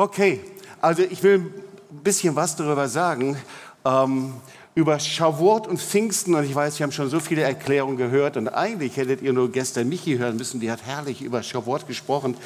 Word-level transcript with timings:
Okay, 0.00 0.38
also 0.80 1.02
ich 1.02 1.20
will 1.24 1.40
ein 1.40 2.02
bisschen 2.04 2.36
was 2.36 2.54
darüber 2.54 2.86
sagen. 2.86 3.36
Ähm, 3.84 4.32
über 4.76 5.00
Shavuot 5.00 5.66
und 5.66 5.80
Pfingsten. 5.80 6.36
Und 6.36 6.44
ich 6.44 6.54
weiß, 6.54 6.78
wir 6.78 6.84
haben 6.84 6.92
schon 6.92 7.10
so 7.10 7.18
viele 7.18 7.42
Erklärungen 7.42 7.96
gehört. 7.96 8.36
Und 8.36 8.46
eigentlich 8.46 8.96
hättet 8.96 9.22
ihr 9.22 9.32
nur 9.32 9.50
gestern 9.50 9.88
Michi 9.88 10.16
hören 10.16 10.36
müssen. 10.36 10.60
Die 10.60 10.70
hat 10.70 10.86
herrlich 10.86 11.20
über 11.20 11.42
Shavuot 11.42 11.88
gesprochen. 11.88 12.36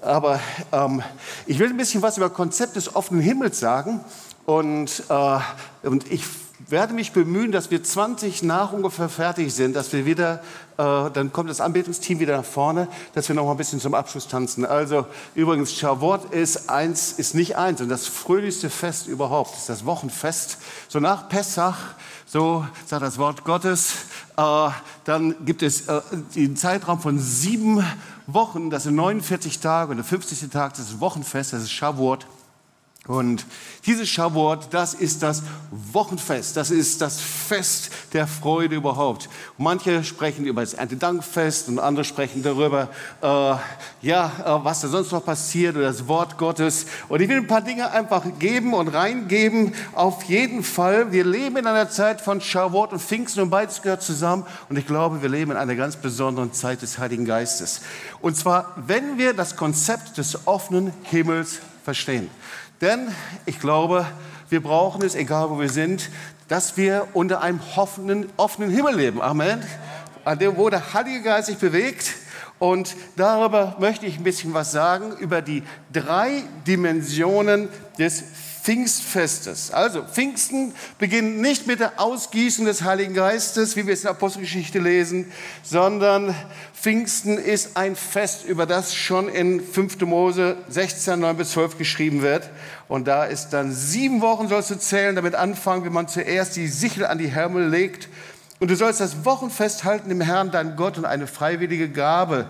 Aber 0.00 0.40
ähm, 0.72 1.02
ich 1.44 1.58
will 1.58 1.68
ein 1.68 1.76
bisschen 1.76 2.00
was 2.00 2.16
über 2.16 2.30
Konzept 2.30 2.76
des 2.76 2.96
offenen 2.96 3.20
Himmels 3.20 3.60
sagen. 3.60 4.00
Und, 4.46 5.02
äh, 5.10 5.38
und 5.82 6.10
ich 6.10 6.24
werde 6.72 6.94
mich 6.94 7.12
bemühen, 7.12 7.52
dass 7.52 7.70
wir 7.70 7.84
20 7.84 8.42
nach 8.42 8.72
ungefähr 8.72 9.08
fertig 9.08 9.54
sind, 9.54 9.76
dass 9.76 9.92
wir 9.92 10.06
wieder, 10.06 10.42
äh, 10.78 11.10
dann 11.10 11.30
kommt 11.30 11.50
das 11.50 11.60
Anbetungsteam 11.60 12.18
wieder 12.18 12.38
nach 12.38 12.44
vorne, 12.44 12.88
dass 13.14 13.28
wir 13.28 13.36
noch 13.36 13.44
mal 13.44 13.52
ein 13.52 13.56
bisschen 13.58 13.78
zum 13.78 13.94
Abschluss 13.94 14.26
tanzen. 14.26 14.64
Also 14.64 15.06
übrigens, 15.34 15.72
Shavuot 15.74 16.32
ist 16.32 16.70
eins, 16.70 17.12
ist 17.12 17.34
nicht 17.34 17.56
eins, 17.56 17.80
und 17.80 17.90
das 17.90 18.06
fröhlichste 18.06 18.70
Fest 18.70 19.06
überhaupt, 19.06 19.56
ist 19.56 19.68
das 19.68 19.84
Wochenfest. 19.84 20.58
So 20.88 20.98
nach 20.98 21.28
Pessach, 21.28 21.78
so 22.26 22.66
sagt 22.86 23.02
das 23.02 23.18
Wort 23.18 23.44
Gottes, 23.44 23.92
äh, 24.38 24.70
dann 25.04 25.44
gibt 25.44 25.62
es 25.62 25.88
äh, 25.88 26.00
den 26.34 26.56
Zeitraum 26.56 27.00
von 27.00 27.18
sieben 27.18 27.84
Wochen, 28.26 28.70
das 28.70 28.84
sind 28.84 28.94
49 28.94 29.60
Tage, 29.60 29.90
und 29.90 29.98
der 29.98 30.04
50. 30.04 30.48
Tag, 30.48 30.72
das 30.72 30.88
ist 30.88 31.00
Wochenfest, 31.00 31.52
das 31.52 31.62
ist 31.62 31.70
Shavuot. 31.70 32.26
Und 33.08 33.46
dieses 33.84 34.08
Shavuot, 34.08 34.68
das 34.70 34.94
ist 34.94 35.24
das 35.24 35.42
Wochenfest, 35.72 36.56
das 36.56 36.70
ist 36.70 37.00
das 37.00 37.20
Fest 37.20 37.90
der 38.12 38.28
Freude 38.28 38.76
überhaupt. 38.76 39.28
Manche 39.58 40.04
sprechen 40.04 40.46
über 40.46 40.60
das 40.60 40.74
Erntedankfest 40.74 41.66
und 41.66 41.80
andere 41.80 42.04
sprechen 42.04 42.44
darüber, 42.44 42.90
äh, 43.20 43.26
ja, 44.06 44.32
äh, 44.44 44.64
was 44.64 44.82
da 44.82 44.88
sonst 44.88 45.10
noch 45.10 45.24
passiert 45.24 45.74
oder 45.74 45.86
das 45.86 46.06
Wort 46.06 46.38
Gottes. 46.38 46.86
Und 47.08 47.20
ich 47.20 47.28
will 47.28 47.38
ein 47.38 47.48
paar 47.48 47.62
Dinge 47.62 47.90
einfach 47.90 48.22
geben 48.38 48.72
und 48.72 48.86
reingeben. 48.86 49.74
Auf 49.94 50.22
jeden 50.24 50.62
Fall, 50.62 51.10
wir 51.10 51.24
leben 51.24 51.56
in 51.56 51.66
einer 51.66 51.90
Zeit 51.90 52.20
von 52.20 52.40
Shavuot 52.40 52.92
und 52.92 53.02
Pfingsten 53.02 53.42
und 53.42 53.50
beides 53.50 53.82
gehört 53.82 54.02
zusammen. 54.02 54.46
Und 54.68 54.76
ich 54.76 54.86
glaube, 54.86 55.22
wir 55.22 55.28
leben 55.28 55.50
in 55.50 55.56
einer 55.56 55.74
ganz 55.74 55.96
besonderen 55.96 56.52
Zeit 56.52 56.82
des 56.82 56.98
Heiligen 56.98 57.24
Geistes. 57.24 57.80
Und 58.20 58.36
zwar, 58.36 58.76
wenn 58.76 59.18
wir 59.18 59.34
das 59.34 59.56
Konzept 59.56 60.18
des 60.18 60.46
offenen 60.46 60.92
Himmels 61.02 61.58
verstehen. 61.82 62.30
Denn 62.82 63.14
ich 63.46 63.60
glaube, 63.60 64.06
wir 64.50 64.60
brauchen 64.60 65.02
es, 65.02 65.14
egal 65.14 65.50
wo 65.50 65.60
wir 65.60 65.68
sind, 65.68 66.10
dass 66.48 66.76
wir 66.76 67.06
unter 67.14 67.40
einem 67.40 67.60
offenen, 67.76 68.28
offenen 68.36 68.70
Himmel 68.70 68.96
leben. 68.96 69.22
Amen. 69.22 69.62
An 70.24 70.40
dem, 70.40 70.56
wo 70.56 70.68
der 70.68 70.92
Heilige 70.92 71.22
Geist 71.22 71.46
sich 71.46 71.58
bewegt. 71.58 72.12
Und 72.58 72.96
darüber 73.16 73.76
möchte 73.78 74.04
ich 74.06 74.18
ein 74.18 74.24
bisschen 74.24 74.52
was 74.52 74.72
sagen, 74.72 75.12
über 75.18 75.42
die 75.42 75.62
drei 75.92 76.42
Dimensionen 76.66 77.68
des 78.00 78.24
Pfingstfestes. 78.62 79.72
Also 79.72 80.04
Pfingsten 80.04 80.72
beginnt 80.98 81.40
nicht 81.40 81.66
mit 81.66 81.80
der 81.80 81.98
Ausgießung 82.00 82.64
des 82.64 82.84
Heiligen 82.84 83.12
Geistes, 83.12 83.74
wie 83.74 83.88
wir 83.88 83.94
es 83.94 84.00
in 84.00 84.04
der 84.04 84.12
Apostelgeschichte 84.12 84.78
lesen, 84.78 85.32
sondern 85.64 86.32
Pfingsten 86.72 87.38
ist 87.38 87.76
ein 87.76 87.96
Fest, 87.96 88.44
über 88.44 88.64
das 88.64 88.94
schon 88.94 89.28
in 89.28 89.60
5. 89.60 90.02
Mose 90.02 90.56
16, 90.68 91.18
9 91.18 91.36
bis 91.36 91.50
12 91.52 91.76
geschrieben 91.76 92.22
wird. 92.22 92.50
Und 92.86 93.08
da 93.08 93.24
ist 93.24 93.48
dann 93.48 93.72
sieben 93.72 94.20
Wochen 94.20 94.46
sollst 94.48 94.70
du 94.70 94.78
zählen, 94.78 95.16
damit 95.16 95.34
anfangen, 95.34 95.84
wenn 95.84 95.92
man 95.92 96.06
zuerst 96.06 96.54
die 96.54 96.68
Sichel 96.68 97.04
an 97.04 97.18
die 97.18 97.28
Hermel 97.28 97.68
legt. 97.68 98.08
Und 98.60 98.70
du 98.70 98.76
sollst 98.76 99.00
das 99.00 99.24
Wochenfest 99.24 99.82
halten 99.82 100.08
im 100.08 100.20
Herrn, 100.20 100.52
dein 100.52 100.76
Gott, 100.76 100.98
und 100.98 101.04
eine 101.04 101.26
freiwillige 101.26 101.88
Gabe 101.88 102.46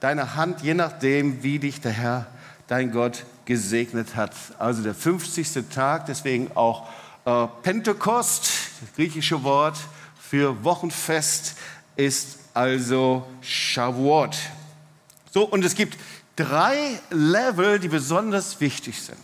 deiner 0.00 0.36
Hand, 0.36 0.60
je 0.60 0.74
nachdem, 0.74 1.42
wie 1.42 1.58
dich 1.58 1.80
der 1.80 1.92
Herr, 1.92 2.26
dein 2.66 2.92
Gott, 2.92 3.24
gesegnet 3.44 4.16
hat. 4.16 4.32
Also 4.58 4.82
der 4.82 4.94
50. 4.94 5.68
Tag, 5.72 6.06
deswegen 6.06 6.50
auch 6.54 6.88
äh, 7.24 7.46
Pentekost, 7.62 8.50
das 8.80 8.94
griechische 8.96 9.42
Wort 9.42 9.76
für 10.18 10.64
Wochenfest, 10.64 11.56
ist 11.96 12.38
also 12.54 13.26
Shavuot. 13.40 14.36
So, 15.32 15.44
und 15.44 15.64
es 15.64 15.74
gibt 15.74 15.98
drei 16.36 17.00
Level, 17.10 17.78
die 17.78 17.88
besonders 17.88 18.60
wichtig 18.60 19.00
sind. 19.02 19.18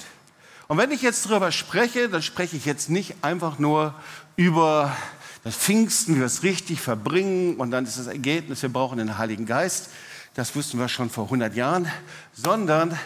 Und 0.68 0.78
wenn 0.78 0.90
ich 0.92 1.02
jetzt 1.02 1.26
darüber 1.26 1.50
spreche, 1.50 2.08
dann 2.08 2.22
spreche 2.22 2.56
ich 2.56 2.64
jetzt 2.64 2.90
nicht 2.90 3.16
einfach 3.22 3.58
nur 3.58 3.94
über 4.36 4.96
das 5.42 5.56
Pfingsten, 5.56 6.14
wie 6.14 6.18
wir 6.20 6.26
es 6.26 6.42
richtig 6.42 6.80
verbringen 6.80 7.56
und 7.56 7.70
dann 7.70 7.84
ist 7.84 7.98
das 7.98 8.06
Ergebnis, 8.06 8.62
wir 8.62 8.68
brauchen 8.68 8.98
den 8.98 9.18
Heiligen 9.18 9.46
Geist. 9.46 9.90
Das 10.34 10.54
wussten 10.54 10.78
wir 10.78 10.88
schon 10.88 11.10
vor 11.10 11.24
100 11.24 11.56
Jahren, 11.56 11.90
sondern 12.32 12.96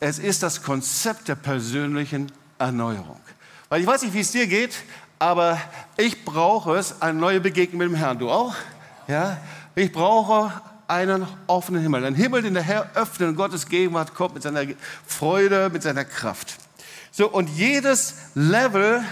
es 0.00 0.18
ist 0.18 0.42
das 0.42 0.62
Konzept 0.62 1.28
der 1.28 1.36
persönlichen 1.36 2.30
Erneuerung. 2.58 3.20
Weil 3.68 3.80
ich 3.80 3.86
weiß 3.86 4.02
nicht, 4.02 4.14
wie 4.14 4.20
es 4.20 4.32
dir 4.32 4.46
geht, 4.46 4.76
aber 5.18 5.60
ich 5.96 6.24
brauche 6.24 6.76
es, 6.76 7.00
eine 7.00 7.18
neue 7.18 7.40
Begegnung 7.40 7.78
mit 7.78 7.88
dem 7.88 7.94
Herrn. 7.94 8.18
Du 8.18 8.30
auch? 8.30 8.54
Ja? 9.08 9.38
Ich 9.74 9.92
brauche 9.92 10.52
einen 10.86 11.26
offenen 11.46 11.82
Himmel. 11.82 12.04
Ein 12.04 12.14
Himmel, 12.14 12.42
den 12.42 12.54
der 12.54 12.62
Herr 12.62 12.90
öffnet 12.94 13.30
und 13.30 13.36
Gottes 13.36 13.66
Gegenwart 13.66 14.14
kommt 14.14 14.34
mit 14.34 14.42
seiner 14.42 14.64
Freude, 15.06 15.70
mit 15.72 15.82
seiner 15.82 16.04
Kraft. 16.04 16.56
So, 17.10 17.30
und 17.30 17.48
jedes 17.48 18.14
Level 18.34 19.02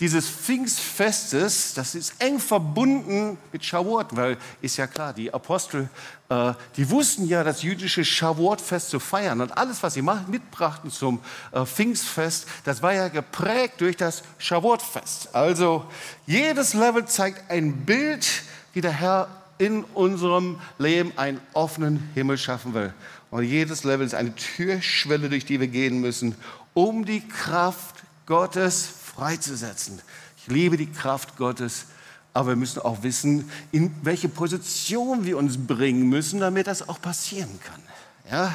dieses 0.00 0.28
Pfingstfestes, 0.28 1.74
das 1.74 1.94
ist 1.96 2.14
eng 2.20 2.38
verbunden 2.38 3.36
mit 3.52 3.64
Shavuot, 3.64 4.14
weil 4.14 4.36
ist 4.62 4.76
ja 4.76 4.86
klar, 4.86 5.12
die 5.12 5.34
Apostel, 5.34 5.88
äh, 6.28 6.52
die 6.76 6.88
wussten 6.88 7.26
ja, 7.26 7.42
das 7.42 7.62
jüdische 7.62 8.04
Shavuot-Fest 8.04 8.90
zu 8.90 9.00
feiern 9.00 9.40
und 9.40 9.58
alles, 9.58 9.82
was 9.82 9.94
sie 9.94 10.02
mitbrachten 10.02 10.90
zum 10.90 11.20
äh, 11.50 11.64
Pfingstfest, 11.64 12.46
das 12.64 12.80
war 12.80 12.92
ja 12.92 13.08
geprägt 13.08 13.80
durch 13.80 13.96
das 13.96 14.22
Shavuot-Fest. 14.38 15.34
Also 15.34 15.84
jedes 16.26 16.74
Level 16.74 17.06
zeigt 17.06 17.50
ein 17.50 17.84
Bild, 17.84 18.26
wie 18.74 18.80
der 18.80 18.92
Herr 18.92 19.28
in 19.58 19.82
unserem 19.82 20.60
Leben 20.78 21.12
einen 21.16 21.40
offenen 21.52 22.08
Himmel 22.14 22.38
schaffen 22.38 22.74
will. 22.74 22.94
Und 23.30 23.42
jedes 23.42 23.82
Level 23.82 24.06
ist 24.06 24.14
eine 24.14 24.34
Türschwelle, 24.34 25.28
durch 25.28 25.44
die 25.44 25.58
wir 25.58 25.66
gehen 25.66 26.00
müssen, 26.00 26.36
um 26.72 27.04
die 27.04 27.26
Kraft 27.26 27.96
Gottes 28.26 28.86
freizusetzen. 29.18 30.00
Ich 30.36 30.46
liebe 30.46 30.76
die 30.76 30.86
Kraft 30.86 31.36
Gottes, 31.36 31.86
aber 32.34 32.50
wir 32.50 32.56
müssen 32.56 32.80
auch 32.82 33.02
wissen, 33.02 33.50
in 33.72 33.92
welche 34.02 34.28
Position 34.28 35.24
wir 35.24 35.36
uns 35.36 35.58
bringen 35.58 36.08
müssen, 36.08 36.38
damit 36.38 36.68
das 36.68 36.88
auch 36.88 37.00
passieren 37.00 37.58
kann. 37.64 37.82
Ja? 38.30 38.54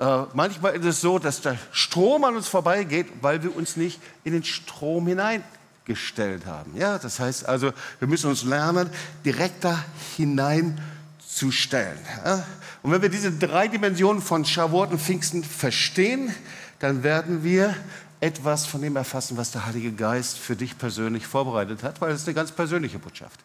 Äh, 0.00 0.26
manchmal 0.32 0.76
ist 0.76 0.86
es 0.86 1.02
so, 1.02 1.18
dass 1.18 1.42
der 1.42 1.58
Strom 1.70 2.24
an 2.24 2.34
uns 2.34 2.48
vorbeigeht, 2.48 3.08
weil 3.20 3.42
wir 3.42 3.54
uns 3.54 3.76
nicht 3.76 4.00
in 4.24 4.32
den 4.32 4.42
Strom 4.42 5.06
hineingestellt 5.06 6.46
haben. 6.46 6.74
Ja? 6.76 6.96
Das 6.98 7.20
heißt 7.20 7.46
also, 7.46 7.70
wir 7.98 8.08
müssen 8.08 8.30
uns 8.30 8.42
lernen, 8.42 8.88
direkt 9.22 9.64
da 9.64 9.84
hineinzustellen. 10.16 11.98
Ja? 12.24 12.46
Und 12.82 12.92
wenn 12.92 13.02
wir 13.02 13.10
diese 13.10 13.32
drei 13.32 13.68
Dimensionen 13.68 14.22
von 14.22 14.46
Shavuot 14.46 14.92
und 14.92 14.98
Pfingsten 14.98 15.44
verstehen, 15.44 16.34
dann 16.78 17.02
werden 17.02 17.44
wir 17.44 17.76
etwas 18.20 18.66
von 18.66 18.82
dem 18.82 18.96
erfassen, 18.96 19.36
was 19.36 19.50
der 19.50 19.66
Heilige 19.66 19.92
Geist 19.92 20.38
für 20.38 20.56
dich 20.56 20.76
persönlich 20.76 21.26
vorbereitet 21.26 21.82
hat, 21.82 22.00
weil 22.00 22.12
es 22.12 22.26
eine 22.26 22.34
ganz 22.34 22.52
persönliche 22.52 22.98
Botschaft. 22.98 23.40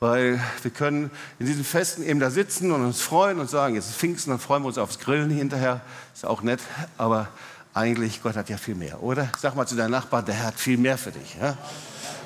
Weil 0.00 0.40
wir 0.62 0.70
können 0.70 1.10
in 1.38 1.46
diesen 1.46 1.64
Festen 1.64 2.02
eben 2.02 2.20
da 2.20 2.30
sitzen 2.30 2.72
und 2.72 2.84
uns 2.84 3.00
freuen 3.02 3.38
und 3.38 3.50
sagen, 3.50 3.74
jetzt 3.74 3.88
ist 3.88 3.96
Pfingsten, 3.96 4.30
dann 4.30 4.40
freuen 4.40 4.62
wir 4.62 4.68
uns 4.68 4.78
aufs 4.78 4.98
Grillen 4.98 5.30
hinterher. 5.30 5.82
Ist 6.14 6.24
auch 6.24 6.42
nett, 6.42 6.60
aber 6.96 7.28
eigentlich, 7.74 8.22
Gott 8.22 8.34
hat 8.34 8.48
ja 8.48 8.56
viel 8.56 8.74
mehr, 8.74 9.02
oder? 9.02 9.28
Sag 9.38 9.54
mal 9.54 9.66
zu 9.66 9.76
deinem 9.76 9.92
Nachbarn, 9.92 10.24
der 10.24 10.34
Herr 10.34 10.46
hat 10.46 10.58
viel 10.58 10.78
mehr 10.78 10.98
für 10.98 11.12
dich. 11.12 11.36
Ja? 11.40 11.56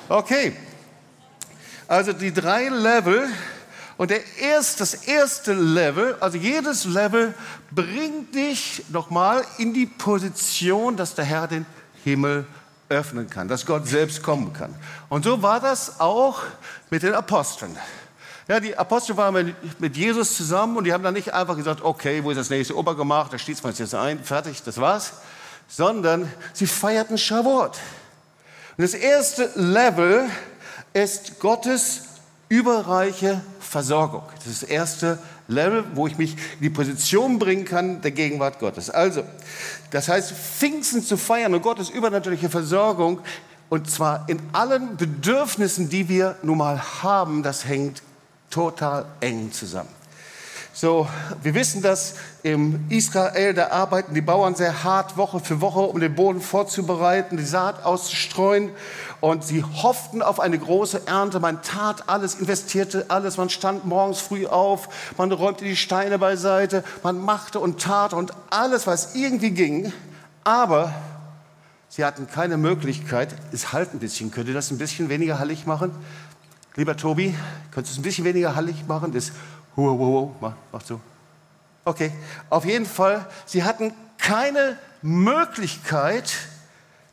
Okay, 0.09 0.55
also 1.87 2.13
die 2.13 2.33
drei 2.33 2.69
Level 2.69 3.27
und 3.97 4.11
der 4.11 4.21
erste, 4.39 4.79
das 4.79 4.93
erste 4.93 5.53
Level, 5.53 6.17
also 6.19 6.37
jedes 6.37 6.85
Level 6.85 7.33
bringt 7.71 8.35
dich 8.35 8.83
nochmal 8.89 9.45
in 9.57 9.73
die 9.73 9.85
Position, 9.85 10.97
dass 10.97 11.15
der 11.15 11.25
Herr 11.25 11.47
den 11.47 11.65
Himmel 12.03 12.45
öffnen 12.89 13.29
kann, 13.29 13.47
dass 13.47 13.65
Gott 13.65 13.87
selbst 13.87 14.21
kommen 14.21 14.53
kann. 14.53 14.75
Und 15.09 15.23
so 15.23 15.41
war 15.41 15.59
das 15.59 15.99
auch 15.99 16.43
mit 16.89 17.03
den 17.03 17.13
Aposteln. 17.13 17.75
Ja, 18.47 18.59
die 18.59 18.77
Apostel 18.77 19.17
waren 19.17 19.55
mit 19.79 19.97
Jesus 19.97 20.35
zusammen 20.35 20.77
und 20.77 20.83
die 20.83 20.93
haben 20.93 21.03
dann 21.03 21.15
nicht 21.15 21.33
einfach 21.33 21.55
gesagt, 21.55 21.81
okay, 21.83 22.23
wo 22.23 22.29
ist 22.29 22.37
das 22.37 22.51
nächste 22.51 22.77
Obergemacht, 22.77 23.33
da 23.33 23.39
schließt 23.39 23.63
man 23.63 23.73
es 23.73 23.79
jetzt 23.79 23.95
ein, 23.95 24.23
fertig, 24.23 24.61
das 24.61 24.77
war's, 24.77 25.13
sondern 25.67 26.31
sie 26.53 26.67
feierten 26.67 27.17
Shavuot. 27.17 27.79
Und 28.77 28.83
das 28.83 28.93
erste 28.93 29.49
Level 29.55 30.29
ist 30.93 31.39
Gottes 31.39 32.03
überreiche 32.49 33.41
Versorgung. 33.59 34.23
Das 34.35 34.47
ist 34.47 34.63
das 34.63 34.69
erste 34.69 35.19
Level, 35.47 35.83
wo 35.93 36.07
ich 36.07 36.17
mich 36.17 36.33
in 36.33 36.61
die 36.61 36.69
Position 36.69 37.39
bringen 37.39 37.65
kann 37.65 38.01
der 38.01 38.11
Gegenwart 38.11 38.59
Gottes. 38.59 38.89
Also, 38.89 39.23
das 39.91 40.07
heißt, 40.07 40.31
Pfingsten 40.31 41.03
zu 41.03 41.17
feiern 41.17 41.53
und 41.53 41.61
Gottes 41.61 41.89
übernatürliche 41.89 42.49
Versorgung, 42.49 43.19
und 43.69 43.89
zwar 43.89 44.29
in 44.29 44.39
allen 44.53 44.95
Bedürfnissen, 44.95 45.89
die 45.89 46.07
wir 46.07 46.35
nun 46.43 46.59
mal 46.59 46.81
haben, 47.03 47.41
das 47.41 47.65
hängt 47.65 48.03
total 48.49 49.05
eng 49.21 49.51
zusammen. 49.51 49.89
So, 50.77 51.07
wir 51.41 51.53
wissen, 51.53 51.81
dass 51.81 52.15
im 52.43 52.87
Israel, 52.89 53.53
da 53.53 53.69
arbeiten 53.69 54.13
die 54.13 54.19
Bauern 54.19 54.55
sehr 54.55 54.83
hart, 54.83 55.15
Woche 55.15 55.39
für 55.39 55.61
Woche, 55.61 55.79
um 55.79 56.01
den 56.01 56.13
Boden 56.15 56.41
vorzubereiten, 56.41 57.37
die 57.37 57.45
Saat 57.45 57.85
auszustreuen. 57.85 58.71
Und 59.21 59.45
sie 59.45 59.63
hofften 59.63 60.21
auf 60.21 60.41
eine 60.41 60.59
große 60.59 61.07
Ernte. 61.07 61.39
Man 61.39 61.61
tat 61.61 62.09
alles, 62.09 62.35
investierte 62.35 63.05
alles. 63.07 63.37
Man 63.37 63.49
stand 63.49 63.85
morgens 63.85 64.19
früh 64.19 64.47
auf, 64.47 64.89
man 65.17 65.31
räumte 65.31 65.63
die 65.63 65.77
Steine 65.77 66.19
beiseite, 66.19 66.83
man 67.03 67.21
machte 67.21 67.61
und 67.61 67.79
tat 67.79 68.11
und 68.11 68.33
alles, 68.49 68.85
was 68.85 69.15
irgendwie 69.15 69.51
ging. 69.51 69.93
Aber 70.43 70.93
sie 71.87 72.03
hatten 72.03 72.27
keine 72.27 72.57
Möglichkeit, 72.57 73.33
es 73.53 73.71
halt 73.71 73.93
ein 73.93 73.99
bisschen. 73.99 74.29
Könnt 74.29 74.49
ihr 74.49 74.53
das 74.53 74.71
ein 74.71 74.77
bisschen 74.77 75.07
weniger 75.07 75.39
hallig 75.39 75.65
machen? 75.65 75.91
Lieber 76.75 76.97
Tobi, 76.97 77.33
könntest 77.71 77.95
du 77.95 77.99
es 77.99 77.99
ein 77.99 78.03
bisschen 78.03 78.25
weniger 78.25 78.57
hallig 78.57 78.85
machen? 78.85 79.13
Das 79.13 79.31
Huo, 79.75 79.97
huo, 79.97 80.35
mach, 80.39 80.53
mach 80.71 80.81
so. 80.81 81.01
Okay, 81.83 82.11
auf 82.49 82.65
jeden 82.65 82.85
Fall, 82.85 83.27
sie 83.45 83.63
hatten 83.63 83.93
keine 84.17 84.77
Möglichkeit, 85.01 86.33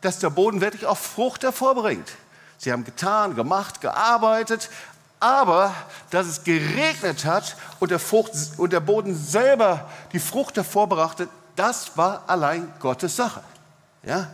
dass 0.01 0.19
der 0.19 0.31
Boden 0.31 0.61
wirklich 0.61 0.87
auch 0.87 0.97
Frucht 0.97 1.43
hervorbringt. 1.43 2.11
Sie 2.59 2.73
haben 2.73 2.85
getan, 2.85 3.35
gemacht, 3.35 3.81
gearbeitet, 3.81 4.71
aber 5.21 5.75
dass 6.11 6.27
es 6.27 6.45
geregnet 6.45 7.25
hat 7.25 7.57
und 7.81 7.91
der, 7.91 7.99
Frucht, 7.99 8.33
und 8.57 8.73
der 8.73 8.81
Boden 8.81 9.17
selber 9.17 9.89
die 10.13 10.19
Frucht 10.19 10.57
hervorbrachte, 10.57 11.29
das 11.55 11.97
war 11.97 12.25
allein 12.29 12.73
Gottes 12.81 13.17
Sache. 13.17 13.43
Ja? 14.05 14.29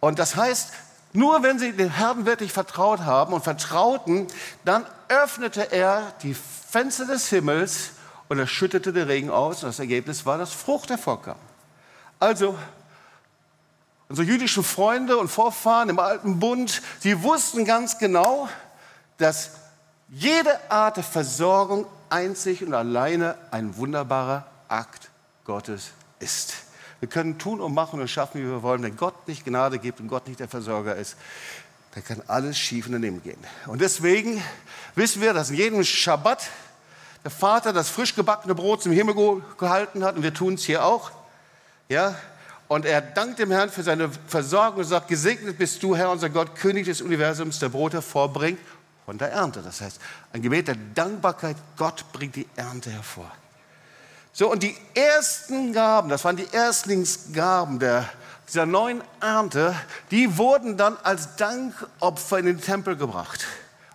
Und 0.00 0.18
das 0.18 0.36
heißt, 0.36 0.72
nur 1.16 1.42
wenn 1.42 1.58
sie 1.58 1.72
dem 1.72 1.90
Herrn 1.90 2.26
wirklich 2.26 2.52
vertraut 2.52 3.00
haben 3.00 3.32
und 3.32 3.42
vertrauten, 3.42 4.26
dann 4.64 4.84
öffnete 5.08 5.72
er 5.72 6.12
die 6.22 6.34
Fenster 6.34 7.06
des 7.06 7.28
Himmels 7.28 7.92
und 8.28 8.38
er 8.38 8.46
schüttete 8.46 8.92
den 8.92 9.06
Regen 9.06 9.30
aus. 9.30 9.62
Und 9.62 9.70
das 9.70 9.78
Ergebnis 9.78 10.26
war, 10.26 10.36
dass 10.36 10.52
Frucht 10.52 10.90
hervorkam. 10.90 11.38
Also, 12.20 12.58
unsere 14.08 14.26
jüdischen 14.26 14.62
Freunde 14.62 15.16
und 15.16 15.28
Vorfahren 15.28 15.88
im 15.88 15.98
Alten 15.98 16.38
Bund, 16.38 16.82
sie 17.00 17.22
wussten 17.22 17.64
ganz 17.64 17.98
genau, 17.98 18.48
dass 19.16 19.52
jede 20.08 20.70
Art 20.70 20.98
der 20.98 21.04
Versorgung 21.04 21.86
einzig 22.10 22.62
und 22.62 22.74
alleine 22.74 23.36
ein 23.50 23.76
wunderbarer 23.76 24.46
Akt 24.68 25.10
Gottes 25.44 25.92
ist. 26.18 26.65
Wir 27.00 27.08
können 27.08 27.38
tun 27.38 27.60
und 27.60 27.74
machen 27.74 28.00
und 28.00 28.08
schaffen, 28.08 28.40
wie 28.40 28.46
wir 28.46 28.62
wollen. 28.62 28.82
Wenn 28.82 28.96
Gott 28.96 29.28
nicht 29.28 29.44
Gnade 29.44 29.78
gibt 29.78 30.00
und 30.00 30.08
Gott 30.08 30.26
nicht 30.28 30.40
der 30.40 30.48
Versorger 30.48 30.96
ist, 30.96 31.16
dann 31.94 32.04
kann 32.04 32.22
alles 32.26 32.58
schief 32.58 32.86
und 32.86 32.92
daneben 32.92 33.22
gehen. 33.22 33.38
Und 33.66 33.80
deswegen 33.80 34.42
wissen 34.94 35.22
wir, 35.22 35.32
dass 35.32 35.50
in 35.50 35.56
jedem 35.56 35.82
Schabbat 35.82 36.48
der 37.24 37.30
Vater 37.30 37.72
das 37.72 37.88
frisch 37.88 38.14
gebackene 38.14 38.54
Brot 38.54 38.82
zum 38.82 38.92
Himmel 38.92 39.42
gehalten 39.58 40.04
hat 40.04 40.16
und 40.16 40.22
wir 40.22 40.32
tun 40.32 40.54
es 40.54 40.64
hier 40.64 40.84
auch. 40.84 41.10
Ja? 41.88 42.14
Und 42.68 42.84
er 42.84 43.00
dankt 43.00 43.38
dem 43.38 43.50
Herrn 43.50 43.70
für 43.70 43.82
seine 43.82 44.10
Versorgung 44.26 44.80
und 44.80 44.84
sagt, 44.84 45.08
gesegnet 45.08 45.58
bist 45.58 45.82
du, 45.82 45.96
Herr, 45.96 46.10
unser 46.10 46.30
Gott, 46.30 46.54
König 46.54 46.86
des 46.86 47.00
Universums, 47.00 47.58
der 47.58 47.68
Brot 47.68 47.94
hervorbringt 47.94 48.58
von 49.04 49.18
der 49.18 49.32
Ernte. 49.32 49.62
Das 49.62 49.80
heißt, 49.80 50.00
ein 50.32 50.42
Gebet 50.42 50.68
der 50.68 50.76
Dankbarkeit, 50.94 51.56
Gott 51.76 52.04
bringt 52.12 52.36
die 52.36 52.46
Ernte 52.56 52.90
hervor. 52.90 53.30
So, 54.38 54.52
und 54.52 54.62
die 54.62 54.76
ersten 54.92 55.72
Gaben, 55.72 56.10
das 56.10 56.22
waren 56.22 56.36
die 56.36 56.46
Erstlingsgaben 56.52 57.78
der, 57.78 58.06
dieser 58.46 58.66
neuen 58.66 59.02
Ernte, 59.18 59.74
die 60.10 60.36
wurden 60.36 60.76
dann 60.76 60.98
als 61.02 61.36
Dankopfer 61.36 62.40
in 62.40 62.44
den 62.44 62.60
Tempel 62.60 62.96
gebracht. 62.96 63.46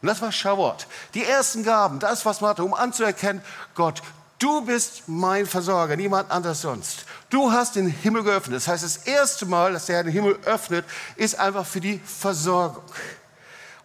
Und 0.02 0.08
das 0.08 0.20
war 0.20 0.32
Shavuot. 0.32 0.88
Die 1.14 1.24
ersten 1.24 1.64
Gaben, 1.64 2.00
das, 2.00 2.26
was 2.26 2.42
man 2.42 2.50
hatte, 2.50 2.64
um 2.64 2.74
anzuerkennen, 2.74 3.44
Gott, 3.76 4.02
du 4.40 4.66
bist 4.66 5.04
mein 5.06 5.46
Versorger, 5.46 5.96
niemand 5.96 6.32
anders 6.32 6.62
sonst. 6.62 7.06
Du 7.30 7.52
hast 7.52 7.76
den 7.76 7.86
Himmel 7.86 8.24
geöffnet. 8.24 8.56
Das 8.56 8.68
heißt, 8.68 8.84
das 8.84 8.98
erste 8.98 9.46
Mal, 9.46 9.74
dass 9.74 9.86
der 9.86 10.04
den 10.04 10.12
Himmel 10.12 10.40
öffnet, 10.46 10.86
ist 11.18 11.38
einfach 11.38 11.68
für 11.68 11.82
die 11.82 12.00
Versorgung. 12.00 12.82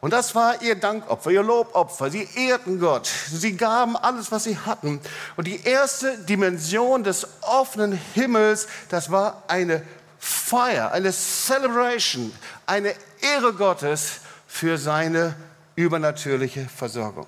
Und 0.01 0.13
das 0.13 0.35
war 0.35 0.63
ihr 0.63 0.77
Dankopfer, 0.77 1.31
ihr 1.31 1.43
Lobopfer. 1.43 2.11
Sie 2.11 2.29
ehrten 2.35 2.79
Gott. 2.79 3.07
Sie 3.07 3.57
gaben 3.57 3.97
alles, 3.97 4.31
was 4.31 4.45
sie 4.45 4.59
hatten. 4.59 5.01
Und 5.37 5.47
die 5.47 5.65
erste 5.65 6.19
Dimension 6.19 7.03
des 7.03 7.27
offenen 7.41 7.93
Himmels, 8.15 8.69
das 8.89 9.11
war 9.11 9.43
eine 9.49 9.83
Feier, 10.19 10.93
eine 10.93 11.13
Celebration, 11.13 12.33
eine 12.67 12.95
Ehre 13.21 13.53
Gottes 13.55 14.21
für 14.47 14.79
seine 14.79 15.35
übernatürliche 15.77 16.69
Versorgung. 16.69 17.27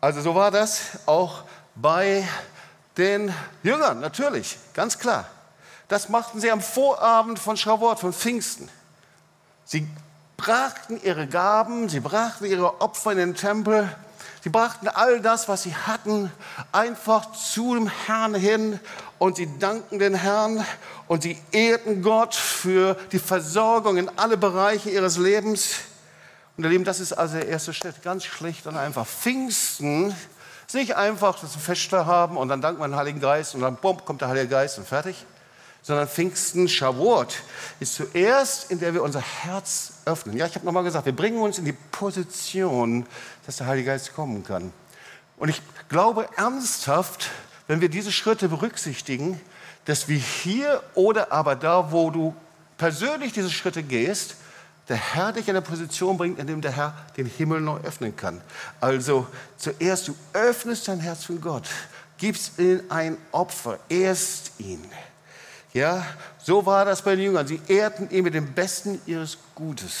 Also 0.00 0.20
so 0.20 0.34
war 0.34 0.50
das 0.50 0.80
auch 1.06 1.44
bei 1.74 2.26
den 2.96 3.32
Jüngern, 3.62 4.00
natürlich, 4.00 4.58
ganz 4.74 4.98
klar. 4.98 5.28
Das 5.88 6.08
machten 6.08 6.40
sie 6.40 6.50
am 6.50 6.60
Vorabend 6.60 7.38
von 7.38 7.56
Schawort, 7.56 8.00
von 8.00 8.12
Pfingsten. 8.12 8.68
Sie 9.64 9.88
brachten 10.38 11.00
ihre 11.02 11.26
Gaben, 11.26 11.90
sie 11.90 12.00
brachten 12.00 12.46
ihre 12.46 12.80
Opfer 12.80 13.12
in 13.12 13.18
den 13.18 13.34
Tempel, 13.34 13.94
sie 14.42 14.48
brachten 14.48 14.88
all 14.88 15.20
das, 15.20 15.48
was 15.48 15.64
sie 15.64 15.74
hatten, 15.74 16.32
einfach 16.72 17.32
zu 17.32 17.74
dem 17.74 17.88
Herrn 18.06 18.34
hin 18.34 18.80
und 19.18 19.36
sie 19.36 19.58
danken 19.58 19.98
den 19.98 20.14
Herrn 20.14 20.64
und 21.08 21.24
sie 21.24 21.38
ehrten 21.50 22.02
Gott 22.02 22.34
für 22.34 22.96
die 23.10 23.18
Versorgung 23.18 23.98
in 23.98 24.08
alle 24.16 24.36
Bereiche 24.36 24.90
ihres 24.90 25.18
Lebens. 25.18 25.74
Und 26.56 26.64
ihr 26.64 26.70
Lieben, 26.70 26.84
das 26.84 27.00
ist 27.00 27.12
also 27.12 27.36
der 27.36 27.48
erste 27.48 27.74
Schritt, 27.74 28.02
ganz 28.02 28.24
schlicht 28.24 28.66
und 28.66 28.76
einfach. 28.76 29.06
Pfingsten 29.06 30.14
ist 30.66 30.74
nicht 30.74 30.96
einfach, 30.96 31.40
dass 31.40 31.54
wir 31.54 31.60
Feste 31.60 32.06
haben 32.06 32.36
und 32.36 32.48
dann 32.48 32.60
danken 32.60 32.80
wir 32.80 32.86
den 32.86 32.96
Heiligen 32.96 33.20
Geist 33.20 33.56
und 33.56 33.60
dann 33.60 33.76
bumm, 33.76 34.04
kommt 34.04 34.20
der 34.20 34.28
Heilige 34.28 34.48
Geist 34.48 34.78
und 34.78 34.86
fertig. 34.86 35.26
Sondern 35.82 36.08
Pfingsten, 36.08 36.68
Shavuot, 36.68 37.34
ist 37.80 37.94
zuerst, 37.94 38.70
in 38.70 38.78
der 38.78 38.92
wir 38.94 39.02
unser 39.02 39.20
Herz 39.20 39.92
öffnen. 40.04 40.36
Ja, 40.36 40.46
ich 40.46 40.54
habe 40.54 40.66
nochmal 40.66 40.84
gesagt, 40.84 41.06
wir 41.06 41.16
bringen 41.16 41.40
uns 41.40 41.58
in 41.58 41.64
die 41.64 41.72
Position, 41.72 43.06
dass 43.46 43.56
der 43.56 43.66
Heilige 43.66 43.86
Geist 43.86 44.14
kommen 44.14 44.44
kann. 44.44 44.72
Und 45.38 45.48
ich 45.48 45.62
glaube 45.88 46.28
ernsthaft, 46.36 47.30
wenn 47.68 47.80
wir 47.80 47.88
diese 47.88 48.12
Schritte 48.12 48.48
berücksichtigen, 48.48 49.40
dass 49.84 50.08
wir 50.08 50.18
hier 50.18 50.82
oder 50.94 51.32
aber 51.32 51.56
da, 51.56 51.92
wo 51.92 52.10
du 52.10 52.34
persönlich 52.76 53.32
diese 53.32 53.50
Schritte 53.50 53.82
gehst, 53.82 54.36
der 54.88 54.96
Herr 54.96 55.32
dich 55.32 55.48
in 55.48 55.56
eine 55.56 55.62
Position 55.62 56.16
bringt, 56.16 56.38
in 56.38 56.46
dem 56.46 56.60
der 56.60 56.72
Herr 56.72 56.94
den 57.16 57.26
Himmel 57.26 57.60
neu 57.60 57.78
öffnen 57.80 58.16
kann. 58.16 58.40
Also 58.80 59.26
zuerst, 59.58 60.08
du 60.08 60.14
öffnest 60.32 60.88
dein 60.88 61.00
Herz 61.00 61.24
für 61.24 61.36
Gott, 61.36 61.68
gibst 62.16 62.58
ihm 62.58 62.82
ein 62.88 63.18
Opfer, 63.32 63.78
ehrst 63.88 64.52
ihn. 64.58 64.82
Ja, 65.74 66.04
so 66.42 66.64
war 66.64 66.84
das 66.84 67.02
bei 67.02 67.14
den 67.14 67.24
Jüngern. 67.24 67.46
Sie 67.46 67.60
ehrten 67.68 68.08
ihn 68.10 68.24
mit 68.24 68.34
dem 68.34 68.54
Besten 68.54 69.00
ihres 69.06 69.36
Gutes. 69.54 69.94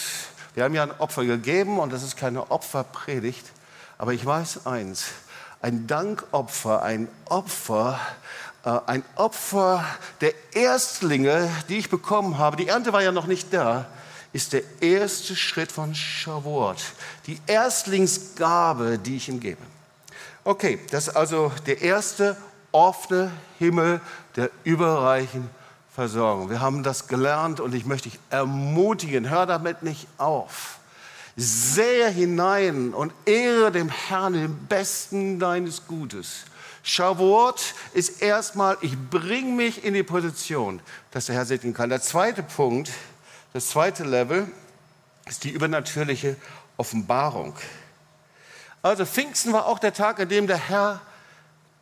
Wir 0.54 0.64
haben 0.64 0.74
ja 0.74 0.82
ein 0.82 0.98
Opfer 0.98 1.24
gegeben 1.24 1.78
und 1.78 1.92
das 1.92 2.02
ist 2.02 2.16
keine 2.16 2.50
Opferpredigt, 2.50 3.44
aber 3.98 4.14
ich 4.14 4.24
weiß 4.24 4.66
eins, 4.66 5.04
ein 5.60 5.86
Dankopfer, 5.86 6.82
ein 6.82 7.08
Opfer, 7.26 8.00
äh, 8.64 8.80
ein 8.86 9.04
Opfer 9.16 9.84
der 10.20 10.32
Erstlinge, 10.54 11.50
die 11.68 11.78
ich 11.78 11.90
bekommen 11.90 12.38
habe. 12.38 12.56
Die 12.56 12.68
Ernte 12.68 12.92
war 12.92 13.02
ja 13.02 13.12
noch 13.12 13.26
nicht 13.26 13.52
da, 13.52 13.86
ist 14.32 14.54
der 14.54 14.62
erste 14.80 15.36
Schritt 15.36 15.70
von 15.70 15.94
Shavuot, 15.94 16.82
die 17.26 17.40
Erstlingsgabe, 17.46 18.98
die 18.98 19.16
ich 19.16 19.28
ihm 19.28 19.40
gebe. 19.40 19.62
Okay, 20.44 20.78
das 20.90 21.08
ist 21.08 21.16
also 21.16 21.52
der 21.66 21.82
erste 21.82 22.38
offene 22.72 23.30
Himmel 23.58 24.00
der 24.34 24.50
überreichen 24.64 25.50
Versorgung. 25.98 26.48
Wir 26.48 26.60
haben 26.60 26.84
das 26.84 27.08
gelernt 27.08 27.58
und 27.58 27.74
ich 27.74 27.84
möchte 27.84 28.08
dich 28.08 28.20
ermutigen, 28.30 29.30
hör 29.30 29.46
damit 29.46 29.82
nicht 29.82 30.06
auf. 30.16 30.78
Sähe 31.34 32.08
hinein 32.08 32.94
und 32.94 33.12
ehre 33.24 33.72
dem 33.72 33.88
Herrn 33.88 34.34
den 34.34 34.56
Besten 34.68 35.40
deines 35.40 35.88
Gutes. 35.88 36.44
Shavuot 36.84 37.74
ist 37.94 38.22
erstmal, 38.22 38.78
ich 38.80 38.96
bringe 39.10 39.50
mich 39.50 39.82
in 39.82 39.92
die 39.92 40.04
Position, 40.04 40.78
dass 41.10 41.26
der 41.26 41.34
Herr 41.34 41.46
segnen 41.46 41.74
kann. 41.74 41.90
Der 41.90 42.00
zweite 42.00 42.44
Punkt 42.44 42.92
das 43.52 43.66
zweite 43.66 44.04
Level 44.04 44.46
ist 45.26 45.42
die 45.42 45.50
übernatürliche 45.50 46.36
Offenbarung. 46.76 47.56
Also 48.82 49.04
Pfingsten 49.04 49.52
war 49.52 49.66
auch 49.66 49.80
der 49.80 49.94
Tag, 49.94 50.20
an 50.20 50.28
dem 50.28 50.46
der 50.46 50.68
Herr 50.68 51.00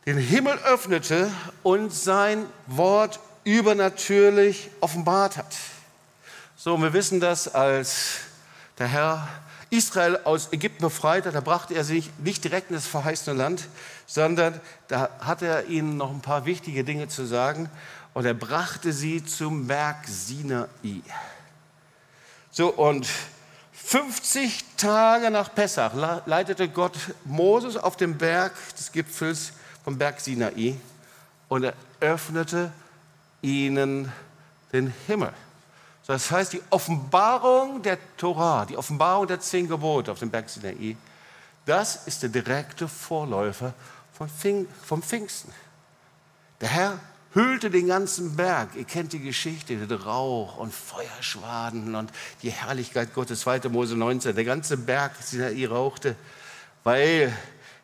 den 0.06 0.16
Himmel 0.16 0.56
öffnete 0.64 1.30
und 1.62 1.92
sein 1.92 2.46
Wort 2.66 3.20
übernatürlich 3.46 4.70
offenbart 4.80 5.36
hat. 5.36 5.56
So, 6.56 6.74
und 6.74 6.82
wir 6.82 6.92
wissen 6.92 7.20
das, 7.20 7.54
als 7.54 8.16
der 8.76 8.88
Herr 8.88 9.28
Israel 9.70 10.18
aus 10.24 10.52
Ägypten 10.52 10.82
befreit 10.82 11.26
hat, 11.26 11.34
da 11.36 11.40
brachte 11.40 11.74
er 11.74 11.84
sich 11.84 12.10
nicht 12.18 12.42
direkt 12.42 12.70
in 12.70 12.76
das 12.76 12.86
verheißene 12.86 13.36
Land, 13.36 13.68
sondern 14.06 14.60
da 14.88 15.10
hatte 15.20 15.46
er 15.46 15.66
ihnen 15.66 15.96
noch 15.96 16.10
ein 16.10 16.22
paar 16.22 16.44
wichtige 16.44 16.82
Dinge 16.82 17.06
zu 17.06 17.24
sagen 17.24 17.70
und 18.14 18.24
er 18.26 18.34
brachte 18.34 18.92
sie 18.92 19.24
zum 19.24 19.68
Berg 19.68 20.08
Sinai. 20.08 20.66
So, 22.50 22.68
und 22.72 23.06
50 23.72 24.64
Tage 24.76 25.30
nach 25.30 25.54
Pessach 25.54 25.92
leitete 26.26 26.68
Gott 26.68 26.96
Moses 27.24 27.76
auf 27.76 27.96
dem 27.96 28.18
Berg 28.18 28.54
des 28.76 28.90
Gipfels 28.90 29.52
vom 29.84 29.98
Berg 29.98 30.20
Sinai 30.20 30.74
und 31.48 31.62
er 31.62 31.74
öffnete 32.00 32.72
ihnen 33.42 34.12
den 34.72 34.92
Himmel. 35.06 35.32
Das 36.06 36.30
heißt, 36.30 36.52
die 36.52 36.62
Offenbarung 36.70 37.82
der 37.82 37.98
Torah, 38.16 38.64
die 38.64 38.76
Offenbarung 38.76 39.26
der 39.26 39.40
zehn 39.40 39.68
Gebote 39.68 40.12
auf 40.12 40.20
dem 40.20 40.30
Berg 40.30 40.48
Sinai, 40.48 40.96
das 41.64 42.06
ist 42.06 42.22
der 42.22 42.28
direkte 42.28 42.86
Vorläufer 42.86 43.74
vom, 44.12 45.02
Pfingsten. 45.02 45.52
Der 46.60 46.68
Herr 46.68 47.00
hüllte 47.34 47.70
den 47.70 47.88
ganzen 47.88 48.36
Berg. 48.36 48.70
Ihr 48.76 48.84
kennt 48.84 49.12
die 49.12 49.18
Geschichte, 49.18 49.76
den 49.76 49.98
Rauch 49.98 50.56
und 50.58 50.72
Feuerschwaden 50.72 51.94
und 51.96 52.10
die 52.42 52.50
Herrlichkeit 52.50 53.12
Gottes, 53.12 53.40
2. 53.40 53.68
Mose 53.68 53.96
19. 53.96 54.34
Der 54.34 54.44
ganze 54.44 54.76
Berg 54.76 55.12
Sinai 55.20 55.66
rauchte, 55.66 56.14
weil 56.84 57.36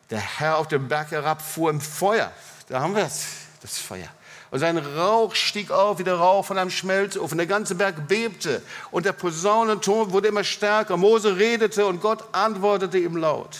der 0.09 0.19
Herr 0.19 0.57
auf 0.57 0.69
den 0.69 0.87
Berg 0.87 1.11
herabfuhr 1.11 1.69
im 1.69 1.81
Feuer. 1.81 2.31
Da 2.69 2.79
haben 2.79 2.95
wir 2.95 3.03
es, 3.03 3.25
das 3.61 3.77
Feuer. 3.77 4.09
Und 4.53 4.59
sein 4.59 4.77
Rauch 4.77 5.33
stieg 5.33 5.71
auf 5.71 5.97
wie 5.97 6.03
der 6.03 6.17
Rauch 6.17 6.45
von 6.45 6.59
einem 6.59 6.69
Schmelzofen. 6.69 7.39
Der 7.39 7.47
ganze 7.47 7.73
Berg 7.73 8.07
bebte 8.07 8.61
und 8.91 9.03
der 9.03 9.13
Posaunenton 9.13 10.11
wurde 10.11 10.27
immer 10.27 10.43
stärker. 10.43 10.95
Mose 10.95 11.37
redete 11.37 11.87
und 11.87 12.01
Gott 12.01 12.23
antwortete 12.33 12.99
ihm 12.99 13.17
laut. 13.17 13.57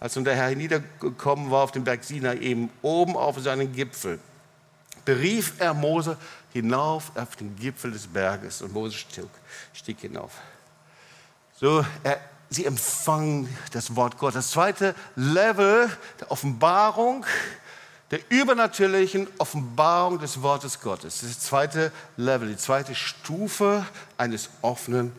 Als 0.00 0.16
nun 0.16 0.24
der 0.24 0.34
Herr 0.34 0.54
niedergekommen 0.54 1.50
war 1.50 1.62
auf 1.62 1.72
dem 1.72 1.84
Berg 1.84 2.04
Sinai, 2.04 2.38
eben 2.38 2.70
oben 2.80 3.18
auf 3.18 3.38
seinen 3.38 3.70
Gipfel, 3.70 4.18
berief 5.04 5.52
er 5.58 5.74
Mose 5.74 6.16
hinauf 6.54 7.12
auf 7.14 7.36
den 7.36 7.54
Gipfel 7.56 7.92
des 7.92 8.06
Berges 8.06 8.62
und 8.62 8.72
Mose 8.72 8.96
stieg, 8.96 9.28
stieg 9.74 10.00
hinauf. 10.00 10.32
So, 11.60 11.84
er, 12.02 12.18
sie 12.48 12.64
empfangen 12.64 13.54
das 13.72 13.94
Wort 13.94 14.16
Gottes. 14.16 14.36
Das 14.36 14.50
zweite 14.52 14.94
Level 15.16 15.90
der 16.18 16.30
Offenbarung 16.30 17.26
der 18.10 18.20
übernatürlichen 18.28 19.26
Offenbarung 19.38 20.18
des 20.18 20.42
Wortes 20.42 20.80
Gottes. 20.80 21.20
Das 21.20 21.30
ist 21.30 21.38
das 21.38 21.46
zweite 21.46 21.92
Level, 22.16 22.48
die 22.48 22.56
zweite 22.56 22.94
Stufe 22.94 23.84
eines 24.16 24.48
offenen 24.62 25.12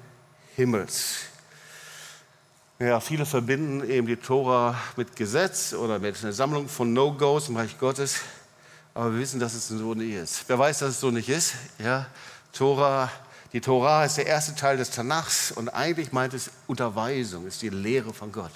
Himmels. 0.56 1.18
Ja, 2.80 3.00
viele 3.00 3.26
verbinden 3.26 3.90
eben 3.90 4.08
die 4.08 4.16
Tora 4.16 4.76
mit 4.96 5.16
Gesetz 5.16 5.74
oder 5.74 6.00
mit 6.00 6.24
einer 6.24 6.32
Sammlung 6.32 6.70
von 6.70 6.94
No-Gos 6.94 7.50
im 7.50 7.58
Reich 7.58 7.78
Gottes, 7.80 8.18
aber 8.94 9.14
wir 9.14 9.20
wissen, 9.20 9.40
dass 9.40 9.56
es 9.56 9.68
so 9.68 9.96
nicht 9.96 10.14
ist. 10.14 10.44
Wer 10.48 10.60
weiß, 10.60 10.80
dass 10.80 10.90
es 10.92 11.00
so 11.00 11.10
nicht 11.10 11.28
ist? 11.28 11.56
Ja, 11.80 12.06
Tora, 12.54 13.12
die 13.52 13.62
Tora 13.62 14.06
ist 14.06 14.18
der 14.18 14.28
erste 14.28 14.56
Teil 14.56 14.78
des 14.78 14.92
Tanachs 14.92 15.52
und 15.52 15.70
eigentlich 15.70 16.12
meint 16.12 16.36
es 16.36 16.52
Unterweisung, 16.68 17.48
ist 17.48 17.64
die 17.64 17.70
Lehre 17.70 18.14
von 18.14 18.32
Gott 18.32 18.52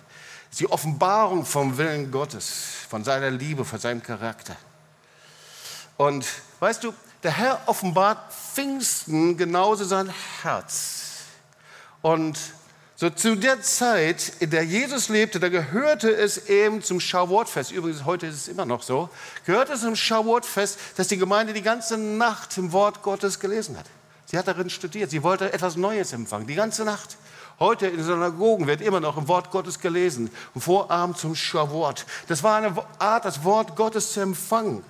ist 0.51 0.59
die 0.59 0.69
Offenbarung 0.69 1.45
vom 1.45 1.77
Willen 1.77 2.11
Gottes, 2.11 2.63
von 2.89 3.03
seiner 3.03 3.31
Liebe, 3.31 3.65
von 3.65 3.79
seinem 3.79 4.03
Charakter. 4.03 4.55
Und 5.97 6.25
weißt 6.59 6.83
du, 6.83 6.93
der 7.23 7.31
Herr 7.31 7.61
offenbart 7.67 8.33
Pfingsten 8.33 9.37
genauso 9.37 9.85
sein 9.85 10.11
Herz. 10.41 11.03
Und 12.01 12.37
so 12.95 13.09
zu 13.09 13.35
der 13.35 13.61
Zeit, 13.61 14.33
in 14.39 14.49
der 14.49 14.63
Jesus 14.63 15.09
lebte, 15.09 15.39
da 15.39 15.49
gehörte 15.49 16.13
es 16.13 16.49
eben 16.49 16.83
zum 16.83 16.99
Schauwortfest, 16.99 17.71
übrigens 17.71 18.05
heute 18.05 18.27
ist 18.27 18.35
es 18.35 18.47
immer 18.47 18.65
noch 18.65 18.83
so, 18.83 19.09
gehörte 19.45 19.73
es 19.73 19.81
zum 19.81 19.95
Schauwortfest, 19.95 20.77
dass 20.97 21.07
die 21.07 21.17
Gemeinde 21.17 21.53
die 21.53 21.61
ganze 21.61 21.97
Nacht 21.97 22.57
im 22.57 22.71
Wort 22.73 23.01
Gottes 23.01 23.39
gelesen 23.39 23.77
hat. 23.77 23.85
Sie 24.25 24.37
hat 24.37 24.47
darin 24.47 24.69
studiert, 24.69 25.09
sie 25.09 25.23
wollte 25.23 25.51
etwas 25.51 25.77
Neues 25.77 26.13
empfangen, 26.13 26.45
die 26.45 26.55
ganze 26.55 26.83
Nacht. 26.83 27.17
Heute 27.61 27.85
in 27.85 28.03
Synagogen 28.03 28.65
wird 28.65 28.81
immer 28.81 28.99
noch 28.99 29.17
im 29.17 29.27
Wort 29.27 29.51
Gottes 29.51 29.79
gelesen, 29.79 30.31
Vorabend 30.57 31.19
zum 31.19 31.35
Schawort. 31.35 32.07
Das 32.27 32.41
war 32.41 32.55
eine 32.57 32.73
Art, 32.97 33.23
das 33.23 33.43
Wort 33.43 33.75
Gottes 33.75 34.13
zu 34.13 34.19
empfangen. 34.19 34.83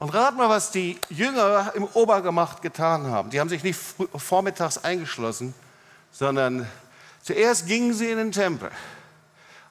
Und 0.00 0.12
rat 0.12 0.36
mal, 0.36 0.48
was 0.48 0.72
die 0.72 0.98
Jünger 1.10 1.70
im 1.76 1.84
Obergemacht 1.84 2.62
getan 2.62 3.06
haben. 3.06 3.30
Die 3.30 3.38
haben 3.38 3.48
sich 3.48 3.62
nicht 3.62 3.78
vormittags 4.16 4.78
eingeschlossen, 4.78 5.54
sondern 6.10 6.68
zuerst 7.22 7.68
gingen 7.68 7.94
sie 7.94 8.10
in 8.10 8.18
den 8.18 8.32
Tempel 8.32 8.72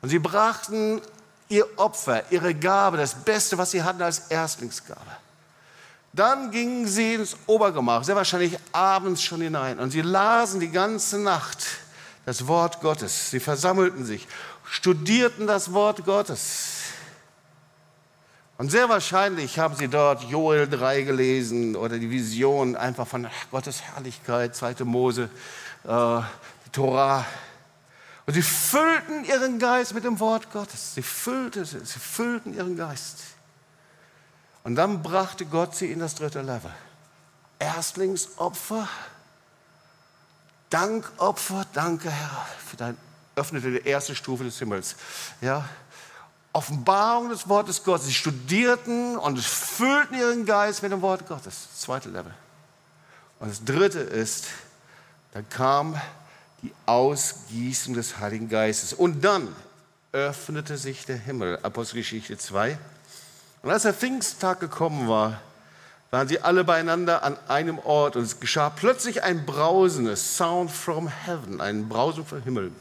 und 0.02 0.08
sie 0.08 0.20
brachten 0.20 1.02
ihr 1.50 1.68
Opfer, 1.76 2.24
ihre 2.32 2.56
Gabe, 2.56 2.96
das 2.96 3.16
Beste, 3.16 3.58
was 3.58 3.72
sie 3.72 3.84
hatten 3.84 4.02
als 4.02 4.30
Erstlingsgabe. 4.30 5.02
Dann 6.14 6.52
gingen 6.52 6.88
sie 6.88 7.16
ins 7.16 7.36
Obergemach, 7.48 8.04
sehr 8.04 8.16
wahrscheinlich 8.16 8.58
abends 8.72 9.24
schon 9.24 9.42
hinein, 9.42 9.80
und 9.80 9.90
sie 9.90 10.02
lasen 10.02 10.60
die 10.60 10.70
ganze 10.70 11.18
Nacht 11.20 11.66
das 12.26 12.48
Wort 12.48 12.82
Gottes. 12.82 13.32
Sie 13.32 13.40
versammelten 13.40 14.06
sich, 14.06 14.28
studierten 14.64 15.48
das 15.48 15.74
Wort 15.74 16.06
Gottes. 16.06 16.82
Und 18.60 18.70
sehr 18.70 18.88
wahrscheinlich 18.88 19.58
haben 19.58 19.76
sie 19.76 19.88
dort 19.88 20.24
Joel 20.24 20.70
3 20.70 21.02
gelesen 21.02 21.76
oder 21.76 21.98
die 21.98 22.12
Vision 22.12 22.76
einfach 22.76 23.08
von 23.08 23.28
Gottes 23.50 23.82
Herrlichkeit, 23.82 24.56
2. 24.56 24.86
Mose, 24.86 25.24
äh, 25.84 25.88
die 26.66 26.70
Torah. 26.72 27.26
Und 28.26 28.36
sie 28.36 28.44
füllten 28.44 29.26
ihren 29.26 29.58
Geist 29.58 29.96
mit 29.96 30.06
dem 30.06 30.20
Wort 30.20 30.52
Gottes. 30.52 30.94
Sie 30.94 31.02
füllten, 31.02 31.66
sie 31.66 32.00
füllten 32.00 32.54
ihren 32.54 32.78
Geist. 32.78 33.33
Und 34.64 34.76
dann 34.76 35.04
brachte 35.04 35.46
Gott 35.46 35.76
sie 35.76 35.92
in 35.92 36.00
das 36.00 36.16
dritte 36.16 36.42
Level. 36.42 36.72
Erstlingsopfer, 37.60 38.88
Dankopfer, 40.70 41.66
danke 41.74 42.10
Herr, 42.10 42.46
für 42.66 42.78
dein 42.78 42.98
öffnete 43.36 43.72
die 43.72 43.88
erste 43.88 44.16
Stufe 44.16 44.44
des 44.44 44.60
Himmels. 44.60 44.96
Ja, 45.42 45.68
Offenbarung 46.52 47.30
des 47.30 47.50
Wortes 47.50 47.84
Gottes. 47.84 48.08
Sie 48.08 48.14
studierten 48.14 49.18
und 49.18 49.40
füllten 49.40 50.16
ihren 50.16 50.46
Geist 50.46 50.84
mit 50.84 50.92
dem 50.92 51.02
Wort 51.02 51.28
Gottes. 51.28 51.68
Zweite 51.76 52.10
Level. 52.10 52.34
Und 53.40 53.50
das 53.50 53.64
dritte 53.64 54.00
ist, 54.00 54.46
dann 55.34 55.50
kam 55.50 56.00
die 56.62 56.72
Ausgießung 56.86 57.96
des 57.96 58.20
Heiligen 58.20 58.50
Geistes. 58.50 58.94
Und 58.94 59.24
dann 59.24 59.54
öffnete 60.12 60.78
sich 60.78 61.06
der 61.06 61.18
Himmel. 61.18 61.60
Apostelgeschichte 61.64 62.38
2. 62.38 62.78
Und 63.64 63.72
als 63.72 63.84
der 63.84 63.94
Pfingsttag 63.94 64.60
gekommen 64.60 65.08
war, 65.08 65.40
waren 66.12 66.28
sie 66.28 66.42
alle 66.42 66.64
beieinander 66.64 67.24
an 67.24 67.38
einem 67.48 67.80
Ort 67.80 68.18
und 68.18 68.24
es 68.24 68.40
geschah 68.40 68.70
plötzlich 68.70 69.24
ein 69.24 69.46
Brausen, 69.46 70.08
a 70.08 70.16
Sound 70.16 70.70
from 70.70 71.08
Heaven, 71.08 71.60
ein 71.60 71.90
Brausen 71.90 72.26
vom 72.26 72.44
Himmel, 72.44 72.72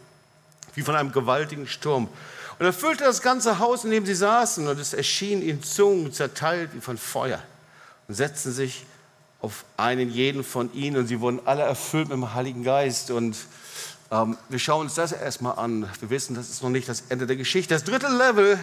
wie 0.75 0.83
von 0.83 0.97
einem 0.97 1.13
gewaltigen 1.13 1.67
Sturm. 1.67 2.09
Und 2.59 2.67
erfüllte 2.67 3.05
das 3.05 3.23
ganze 3.23 3.59
Haus, 3.61 3.85
in 3.85 3.91
dem 3.93 4.05
sie 4.05 4.15
saßen, 4.15 4.67
und 4.69 4.79
es 4.79 4.93
erschien 4.93 5.41
ihnen 5.41 5.63
Zungen 5.63 6.13
zerteilt 6.13 6.75
wie 6.75 6.81
von 6.81 6.99
Feuer 6.99 7.41
und 8.09 8.15
setzten 8.15 8.53
sich 8.53 8.85
auf 9.41 9.65
einen 9.77 10.11
jeden 10.11 10.45
von 10.45 10.73
ihnen 10.75 10.97
und 10.97 11.07
sie 11.07 11.21
wurden 11.21 11.41
alle 11.45 11.63
erfüllt 11.63 12.09
mit 12.09 12.17
dem 12.17 12.35
Heiligen 12.35 12.65
Geist. 12.65 13.11
Und 13.11 13.37
ähm, 14.11 14.37
wir 14.49 14.59
schauen 14.59 14.83
uns 14.83 14.95
das 14.95 15.13
erstmal 15.13 15.59
an. 15.59 15.89
Wir 16.01 16.11
wissen, 16.11 16.35
das 16.35 16.51
ist 16.51 16.63
noch 16.63 16.71
nicht 16.71 16.89
das 16.89 17.05
Ende 17.09 17.27
der 17.27 17.37
Geschichte. 17.37 17.73
Das 17.73 17.85
dritte 17.85 18.09
Level 18.09 18.59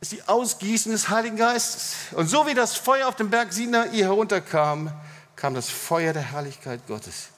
ist 0.00 0.12
die 0.12 0.22
Ausgießen 0.26 0.92
des 0.92 1.08
Heiligen 1.08 1.36
Geistes. 1.36 1.94
Und 2.12 2.28
so 2.28 2.46
wie 2.46 2.54
das 2.54 2.76
Feuer 2.76 3.08
auf 3.08 3.16
dem 3.16 3.30
Berg 3.30 3.52
Sinai 3.52 3.88
herunterkam, 3.90 4.92
kam 5.34 5.54
das 5.54 5.68
Feuer 5.68 6.12
der 6.12 6.22
Herrlichkeit 6.22 6.86
Gottes 6.86 7.30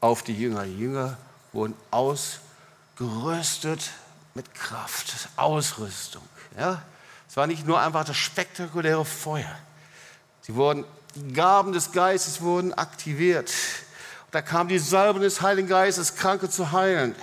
auf 0.00 0.22
die 0.22 0.34
Jünger. 0.34 0.64
Die 0.64 0.78
Jünger 0.78 1.18
wurden 1.52 1.74
ausgerüstet 1.90 3.90
mit 4.34 4.54
Kraft, 4.54 5.28
Ausrüstung. 5.36 6.22
Ja? 6.58 6.82
Es 7.28 7.36
war 7.36 7.46
nicht 7.46 7.66
nur 7.66 7.80
einfach 7.80 8.04
das 8.04 8.16
spektakuläre 8.16 9.04
Feuer. 9.04 9.54
Sie 10.42 10.54
wurden, 10.54 10.84
die 11.14 11.32
Gaben 11.32 11.72
des 11.72 11.92
Geistes 11.92 12.40
wurden 12.40 12.72
aktiviert. 12.72 13.52
Da 14.30 14.40
kam 14.40 14.68
die 14.68 14.78
Salbe 14.78 15.20
des 15.20 15.42
Heiligen 15.42 15.68
Geistes, 15.68 16.16
Kranke 16.16 16.48
zu 16.48 16.72
heilen, 16.72 17.14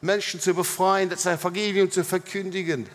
Menschen 0.00 0.40
zu 0.40 0.54
befreien, 0.54 1.10
das 1.10 1.26
Evangelium 1.26 1.90
zu 1.90 2.04
verkündigen, 2.04 2.88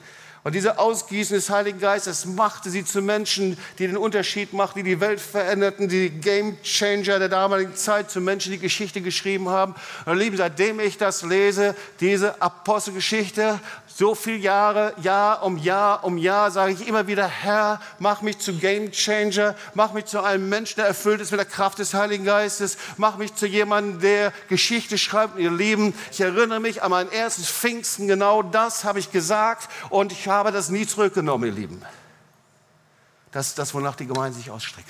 und 0.43 0.55
diese 0.55 0.79
Ausgießen 0.79 1.35
des 1.35 1.49
Heiligen 1.49 1.79
Geistes 1.79 2.25
machte 2.25 2.69
sie 2.69 2.85
zu 2.85 3.01
Menschen, 3.01 3.57
die 3.79 3.87
den 3.87 3.97
Unterschied 3.97 4.53
machten, 4.53 4.79
die 4.79 4.91
die 4.91 4.99
Welt 5.01 5.19
veränderten, 5.19 5.89
die 5.89 6.09
Game 6.09 6.61
Changer 6.63 7.19
der 7.19 7.29
damaligen 7.29 7.75
Zeit, 7.75 8.09
zu 8.09 8.21
Menschen, 8.21 8.51
die 8.51 8.59
Geschichte 8.59 9.01
geschrieben 9.01 9.49
haben. 9.49 9.75
Und 10.05 10.17
lieben, 10.17 10.37
seitdem 10.37 10.79
ich 10.79 10.97
das 10.97 11.23
lese, 11.23 11.75
diese 11.99 12.41
Apostelgeschichte, 12.41 13.59
so 13.97 14.13
viele 14.13 14.37
Jahre, 14.37 14.93
Jahr 15.01 15.41
um 15.41 15.57
Jahr 15.57 16.03
um 16.03 16.19
Jahr, 16.19 16.51
sage 16.51 16.73
ich 16.73 16.87
immer 16.87 17.07
wieder, 17.07 17.27
Herr, 17.27 17.81
mach 17.97 18.21
mich 18.21 18.37
zu 18.37 18.53
Game 18.53 18.91
Changer, 18.91 19.55
mach 19.73 19.91
mich 19.93 20.05
zu 20.05 20.21
einem 20.21 20.47
Menschen, 20.47 20.75
der 20.75 20.85
erfüllt 20.85 21.19
ist 21.19 21.31
mit 21.31 21.39
der 21.39 21.47
Kraft 21.47 21.79
des 21.79 21.95
Heiligen 21.95 22.23
Geistes, 22.23 22.77
mach 22.97 23.17
mich 23.17 23.33
zu 23.33 23.47
jemandem, 23.47 23.99
der 23.99 24.33
Geschichte 24.49 24.99
schreibt. 24.99 25.39
Ihr 25.39 25.49
Lieben, 25.49 25.95
ich 26.11 26.21
erinnere 26.21 26.59
mich 26.59 26.83
an 26.83 26.91
mein 26.91 27.11
erstes 27.11 27.49
Pfingsten, 27.49 28.07
genau 28.07 28.43
das 28.43 28.83
habe 28.83 28.99
ich 28.99 29.11
gesagt 29.11 29.67
und 29.89 30.11
ich 30.11 30.26
habe 30.27 30.51
das 30.51 30.69
nie 30.69 30.85
zurückgenommen, 30.85 31.49
ihr 31.49 31.55
Lieben. 31.55 31.81
Das 33.31 33.47
ist 33.49 33.59
das, 33.59 33.73
wonach 33.73 33.95
die 33.95 34.07
Gemeinde 34.07 34.37
sich 34.37 34.49
ausstreckt. 34.49 34.89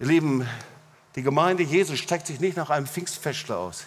Ihr 0.00 0.06
Lieben, 0.06 0.48
die 1.14 1.22
Gemeinde 1.22 1.62
Jesus 1.62 1.98
streckt 1.98 2.26
sich 2.26 2.40
nicht 2.40 2.56
nach 2.56 2.70
einem 2.70 2.86
Pfingstfestler 2.86 3.58
aus. 3.58 3.84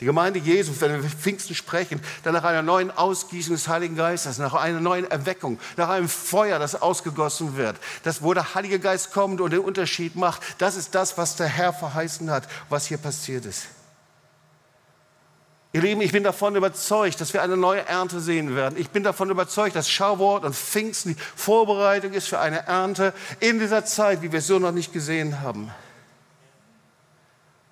Die 0.00 0.06
Gemeinde 0.06 0.40
Jesu, 0.40 0.72
wenn 0.80 1.02
wir 1.02 1.08
Pfingsten 1.08 1.54
sprechen, 1.54 2.00
dann 2.24 2.34
nach 2.34 2.42
einer 2.42 2.62
neuen 2.62 2.90
Ausgießung 2.90 3.54
des 3.54 3.68
Heiligen 3.68 3.94
Geistes, 3.94 4.38
nach 4.38 4.52
einer 4.54 4.80
neuen 4.80 5.08
Erweckung, 5.08 5.60
nach 5.76 5.88
einem 5.88 6.08
Feuer, 6.08 6.58
das 6.58 6.80
ausgegossen 6.80 7.56
wird, 7.56 7.76
das, 8.02 8.20
wo 8.20 8.34
der 8.34 8.54
Heilige 8.54 8.80
Geist 8.80 9.12
kommt 9.12 9.40
und 9.40 9.52
den 9.52 9.60
Unterschied 9.60 10.16
macht, 10.16 10.42
das 10.58 10.74
ist 10.74 10.96
das, 10.96 11.16
was 11.16 11.36
der 11.36 11.46
Herr 11.46 11.72
verheißen 11.72 12.28
hat, 12.28 12.48
was 12.68 12.86
hier 12.86 12.98
passiert 12.98 13.46
ist. 13.46 13.66
Ihr 15.74 15.82
Lieben, 15.82 16.02
ich 16.02 16.12
bin 16.12 16.22
davon 16.22 16.54
überzeugt, 16.54 17.20
dass 17.20 17.32
wir 17.34 17.42
eine 17.42 17.56
neue 17.56 17.84
Ernte 17.84 18.20
sehen 18.20 18.54
werden. 18.54 18.78
Ich 18.78 18.90
bin 18.90 19.02
davon 19.02 19.28
überzeugt, 19.28 19.74
dass 19.74 19.90
Schauwort 19.90 20.44
und 20.44 20.54
Pfingsten 20.54 21.16
die 21.16 21.20
Vorbereitung 21.34 22.12
ist 22.12 22.28
für 22.28 22.38
eine 22.38 22.64
Ernte 22.68 23.12
in 23.40 23.58
dieser 23.58 23.84
Zeit, 23.84 24.22
wie 24.22 24.30
wir 24.30 24.38
es 24.38 24.46
so 24.46 24.60
noch 24.60 24.70
nicht 24.70 24.92
gesehen 24.92 25.40
haben. 25.40 25.72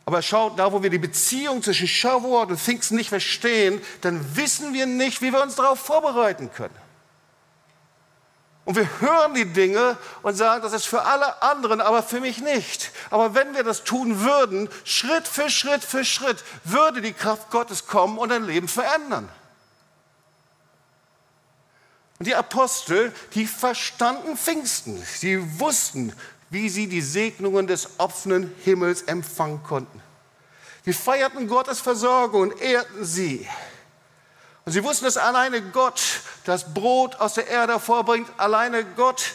Aber 0.04 0.20
schaut, 0.20 0.58
da 0.58 0.72
wo 0.72 0.82
wir 0.82 0.90
die 0.90 0.98
Beziehung 0.98 1.62
zwischen 1.62 1.86
Schauwort 1.86 2.50
und 2.50 2.58
Pfingsten 2.58 2.96
nicht 2.96 3.08
verstehen, 3.08 3.80
dann 4.00 4.34
wissen 4.34 4.74
wir 4.74 4.86
nicht, 4.86 5.22
wie 5.22 5.32
wir 5.32 5.40
uns 5.40 5.54
darauf 5.54 5.78
vorbereiten 5.78 6.50
können. 6.52 6.74
Und 8.64 8.76
wir 8.76 8.88
hören 9.00 9.34
die 9.34 9.46
Dinge 9.46 9.96
und 10.22 10.36
sagen, 10.36 10.62
das 10.62 10.72
ist 10.72 10.86
für 10.86 11.02
alle 11.02 11.42
anderen, 11.42 11.80
aber 11.80 12.02
für 12.02 12.20
mich 12.20 12.38
nicht. 12.38 12.92
Aber 13.10 13.34
wenn 13.34 13.54
wir 13.54 13.64
das 13.64 13.82
tun 13.82 14.20
würden, 14.20 14.68
Schritt 14.84 15.26
für 15.26 15.50
Schritt 15.50 15.82
für 15.82 16.04
Schritt, 16.04 16.44
würde 16.62 17.00
die 17.00 17.12
Kraft 17.12 17.50
Gottes 17.50 17.86
kommen 17.86 18.18
und 18.18 18.28
dein 18.28 18.44
Leben 18.44 18.68
verändern. 18.68 19.28
Und 22.20 22.26
die 22.26 22.36
Apostel, 22.36 23.12
die 23.34 23.48
verstanden 23.48 24.36
Pfingsten. 24.36 25.02
Sie 25.02 25.58
wussten, 25.58 26.12
wie 26.50 26.68
sie 26.68 26.86
die 26.86 27.00
Segnungen 27.00 27.66
des 27.66 27.98
offenen 27.98 28.54
Himmels 28.62 29.02
empfangen 29.02 29.64
konnten. 29.64 30.00
Sie 30.84 30.92
feierten 30.92 31.48
Gottes 31.48 31.80
Versorgung 31.80 32.42
und 32.42 32.60
ehrten 32.60 33.04
sie. 33.04 33.48
Und 34.64 34.72
sie 34.72 34.84
wussten, 34.84 35.04
dass 35.04 35.16
alleine 35.16 35.60
Gott 35.60 36.00
das 36.44 36.72
Brot 36.72 37.16
aus 37.16 37.34
der 37.34 37.48
Erde 37.48 37.74
hervorbringt, 37.74 38.28
alleine 38.36 38.84
Gott, 38.84 39.34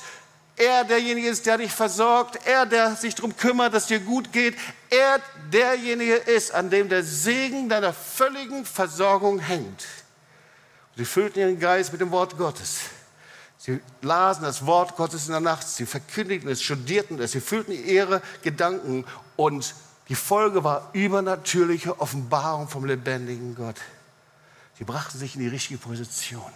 er 0.56 0.86
derjenige 0.86 1.28
ist, 1.28 1.46
der 1.46 1.58
dich 1.58 1.72
versorgt, 1.72 2.40
er, 2.46 2.66
der 2.66 2.96
sich 2.96 3.14
darum 3.14 3.36
kümmert, 3.38 3.74
dass 3.74 3.86
dir 3.86 4.00
gut 4.00 4.32
geht, 4.32 4.56
er 4.90 5.20
derjenige 5.52 6.16
ist, 6.16 6.52
an 6.52 6.70
dem 6.70 6.90
der 6.90 7.04
Segen 7.04 7.70
deiner 7.70 7.94
völligen 7.94 8.66
Versorgung 8.66 9.40
hängt. 9.40 9.86
sie 10.96 11.06
füllten 11.06 11.40
ihren 11.40 11.60
Geist 11.60 11.92
mit 11.92 12.02
dem 12.02 12.12
Wort 12.12 12.38
Gottes. 12.38 12.80
Sie 13.60 13.80
lasen 14.02 14.44
das 14.44 14.66
Wort 14.66 14.96
Gottes 14.96 15.26
in 15.26 15.32
der 15.32 15.42
Nacht, 15.42 15.68
sie 15.68 15.86
verkündigten 15.86 16.50
es, 16.50 16.64
studierten 16.64 17.20
es, 17.20 17.34
sie 17.34 17.42
füllten 17.42 17.72
ihre 17.72 18.22
Gedanken 18.42 19.06
und 19.36 19.76
die 20.10 20.16
Folge 20.16 20.64
war 20.64 20.90
übernatürliche 20.94 22.00
Offenbarung 22.00 22.68
vom 22.68 22.86
lebendigen 22.86 23.56
Gott. 23.56 23.76
Sie 24.78 24.84
brachten 24.84 25.18
sich 25.18 25.36
in 25.36 25.42
die 25.42 25.48
richtige 25.48 25.80
Position, 25.80 26.52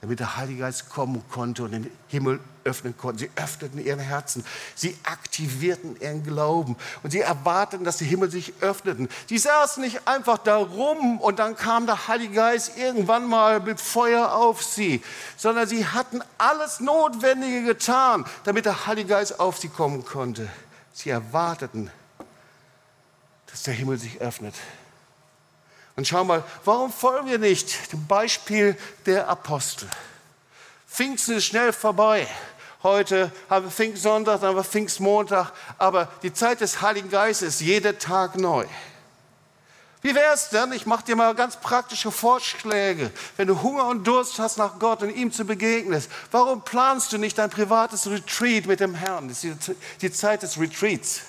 damit 0.00 0.18
der 0.18 0.36
Heilige 0.36 0.60
Geist 0.60 0.90
kommen 0.90 1.22
konnte 1.30 1.62
und 1.62 1.70
den 1.70 1.90
Himmel 2.08 2.40
öffnen 2.64 2.96
konnte. 2.96 3.20
Sie 3.20 3.30
öffneten 3.36 3.84
ihren 3.84 4.00
Herzen. 4.00 4.44
Sie 4.74 4.96
aktivierten 5.04 5.98
ihren 6.00 6.24
Glauben 6.24 6.76
und 7.04 7.12
sie 7.12 7.20
erwarteten, 7.20 7.84
dass 7.84 7.98
die 7.98 8.04
Himmel 8.04 8.30
sich 8.30 8.52
öffneten. 8.60 9.08
Sie 9.28 9.38
saßen 9.38 9.82
nicht 9.82 10.08
einfach 10.08 10.38
da 10.38 10.56
rum 10.56 11.20
und 11.20 11.38
dann 11.38 11.56
kam 11.56 11.86
der 11.86 12.08
Heilige 12.08 12.34
Geist 12.34 12.76
irgendwann 12.76 13.28
mal 13.28 13.60
mit 13.60 13.80
Feuer 13.80 14.32
auf 14.32 14.64
sie, 14.64 15.02
sondern 15.36 15.68
sie 15.68 15.86
hatten 15.86 16.22
alles 16.38 16.80
Notwendige 16.80 17.64
getan, 17.64 18.24
damit 18.42 18.64
der 18.64 18.86
Heilige 18.86 19.10
Geist 19.10 19.38
auf 19.38 19.58
sie 19.58 19.68
kommen 19.68 20.04
konnte. 20.04 20.48
Sie 20.92 21.10
erwarteten, 21.10 21.90
dass 23.46 23.62
der 23.62 23.74
Himmel 23.74 23.98
sich 23.98 24.20
öffnet. 24.20 24.54
Und 25.96 26.06
schau 26.06 26.24
mal, 26.24 26.44
warum 26.64 26.92
folgen 26.92 27.26
wir 27.26 27.38
nicht 27.38 27.92
dem 27.92 28.06
Beispiel 28.06 28.76
der 29.06 29.28
Apostel? 29.28 29.88
Pfingsten 30.86 31.36
ist 31.36 31.46
schnell 31.46 31.72
vorbei. 31.72 32.26
Heute 32.82 33.32
haben 33.48 33.66
wir 33.66 33.70
Pfingstsonntag, 33.70 34.40
dann 34.40 34.50
haben 34.50 34.56
wir 34.56 34.64
Pfingstmontag, 34.64 35.52
aber 35.78 36.08
die 36.22 36.32
Zeit 36.32 36.60
des 36.60 36.82
Heiligen 36.82 37.10
Geistes 37.10 37.54
ist 37.54 37.60
jeden 37.62 37.98
Tag 37.98 38.36
neu. 38.36 38.66
Wie 40.02 40.14
wäre 40.14 40.34
es 40.34 40.50
denn? 40.50 40.70
Ich 40.72 40.86
mache 40.86 41.04
dir 41.04 41.16
mal 41.16 41.34
ganz 41.34 41.56
praktische 41.56 42.12
Vorschläge. 42.12 43.10
Wenn 43.36 43.48
du 43.48 43.60
Hunger 43.60 43.86
und 43.86 44.06
Durst 44.06 44.38
hast 44.38 44.58
nach 44.58 44.78
Gott 44.78 45.02
und 45.02 45.10
ihm 45.10 45.32
zu 45.32 45.44
begegnen, 45.44 46.00
warum 46.30 46.62
planst 46.62 47.12
du 47.12 47.18
nicht 47.18 47.38
dein 47.38 47.50
privates 47.50 48.08
Retreat 48.08 48.66
mit 48.66 48.80
dem 48.80 48.94
Herrn? 48.94 49.28
Das 49.28 49.42
ist 49.42 49.72
die 50.00 50.12
Zeit 50.12 50.42
des 50.42 50.60
Retreats. 50.60 51.22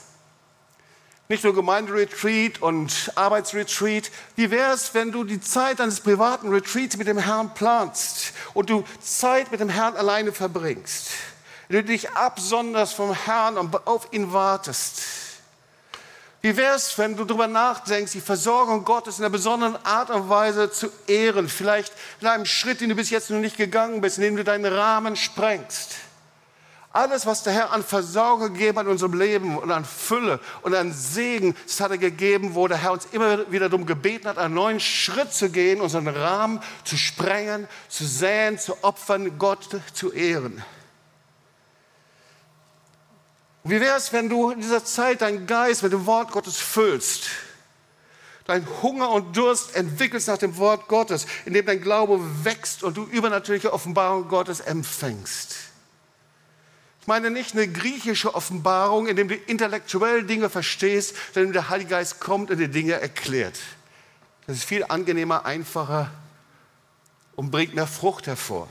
Nicht 1.30 1.44
nur 1.44 1.54
Gemeinderetreat 1.54 2.62
und 2.62 3.12
Arbeitsretreat. 3.16 4.12
Wie 4.38 4.50
wäre 4.50 4.74
es, 4.74 4.94
wenn 4.94 5.12
du 5.12 5.26
die 5.26 5.42
Zeit 5.42 5.80
deines 5.80 6.00
privaten 6.00 6.50
Retreats 6.50 6.96
mit 6.96 7.08
dem 7.08 7.18
Herrn 7.18 7.54
planst 7.54 8.32
und 8.54 8.70
du 8.70 8.86
Zeit 9.02 9.52
mit 9.52 9.60
dem 9.60 9.68
Herrn 9.68 9.98
alleine 9.98 10.32
verbringst? 10.32 11.10
Wenn 11.68 11.86
du 11.86 11.92
dich 11.92 12.12
absonderst 12.12 12.94
vom 12.94 13.14
Herrn 13.14 13.58
und 13.58 13.88
auf 13.88 14.08
ihn 14.14 14.32
wartest. 14.32 15.02
Wie 16.42 16.56
wäre 16.56 16.76
es, 16.76 16.98
wenn 16.98 17.18
du 17.18 17.26
darüber 17.26 17.48
nachdenkst, 17.48 18.14
die 18.14 18.22
Versorgung 18.22 18.86
Gottes 18.86 19.18
in 19.18 19.26
einer 19.26 19.32
besonderen 19.32 19.76
Art 19.86 20.10
und 20.10 20.30
Weise 20.30 20.72
zu 20.72 20.90
ehren? 21.08 21.50
Vielleicht 21.50 21.92
in 22.22 22.28
einem 22.28 22.46
Schritt, 22.46 22.80
den 22.80 22.88
du 22.88 22.96
bis 22.96 23.10
jetzt 23.10 23.30
noch 23.32 23.40
nicht 23.40 23.58
gegangen 23.58 24.00
bist, 24.00 24.18
in 24.18 24.24
dem 24.24 24.38
du 24.38 24.46
deinen 24.46 24.72
Rahmen 24.72 25.18
sprengst. 25.18 25.96
Alles, 26.98 27.28
was 27.28 27.44
der 27.44 27.54
Herr 27.54 27.74
an 27.74 27.84
Versorgung 27.84 28.54
gegeben 28.54 28.80
hat 28.80 28.88
in 28.88 28.92
unserem 28.92 29.14
Leben 29.14 29.56
und 29.56 29.70
an 29.70 29.86
Fülle 29.86 30.40
und 30.64 30.74
an 30.74 30.92
Segen, 30.92 31.56
das 31.68 31.80
hat 31.80 31.92
er 31.92 32.00
gegeben, 32.00 32.56
wo 32.56 32.68
der 32.68 32.80
Herr 32.80 32.92
uns 32.92 33.06
immer 33.12 33.52
wieder 33.52 33.70
darum 33.70 33.86
gebeten 33.86 34.28
hat, 34.28 34.40
einen 34.40 34.56
neuen 34.56 34.80
Schritt 34.80 35.32
zu 35.32 35.52
gehen, 35.52 35.80
unseren 35.80 36.08
Rahmen 36.08 36.60
zu 36.86 36.98
sprengen, 36.98 37.68
zu 37.88 38.04
säen, 38.04 38.58
zu 38.58 38.84
opfern, 38.84 39.38
Gott 39.38 39.70
zu 39.94 40.12
ehren. 40.12 40.64
Wie 43.64 43.80
wäre 43.80 43.96
es, 43.96 44.12
wenn 44.12 44.28
du 44.28 44.50
in 44.50 44.62
dieser 44.62 44.84
Zeit 44.84 45.22
deinen 45.22 45.46
Geist 45.46 45.84
mit 45.84 45.94
dem 45.94 46.08
Wort 46.08 46.32
Gottes 46.32 46.58
füllst? 46.58 47.30
Dein 48.46 48.66
Hunger 48.82 49.12
und 49.12 49.38
Durst 49.38 49.76
entwickelst 49.76 50.30
nach 50.30 50.40
dem 50.40 50.58
Wort 50.58 50.88
Gottes, 50.88 51.28
indem 51.46 51.68
dein 51.68 51.80
Glaube 51.80 52.20
wächst 52.44 52.82
und 52.82 52.98
du 52.98 53.04
übernatürliche 53.04 53.72
Offenbarung 53.72 54.28
Gottes 54.30 54.62
empfängst. 54.62 55.67
Ich 57.08 57.10
meine 57.10 57.32
nicht 57.32 57.54
eine 57.54 57.70
griechische 57.70 58.36
Offenbarung, 58.36 59.08
in 59.08 59.16
dem 59.16 59.30
du 59.30 59.36
intellektuell 59.36 60.26
Dinge 60.26 60.50
verstehst, 60.50 61.16
sondern 61.34 61.54
der 61.54 61.70
Heilige 61.70 61.92
Geist 61.92 62.20
kommt 62.20 62.52
und 62.52 62.58
dir 62.58 62.68
Dinge 62.68 63.00
erklärt. 63.00 63.58
Das 64.46 64.58
ist 64.58 64.66
viel 64.66 64.84
angenehmer, 64.84 65.46
einfacher 65.46 66.12
und 67.38 67.50
bringt 67.50 67.74
mehr 67.74 67.88
Frucht 67.88 68.28
hervor. 68.28 68.68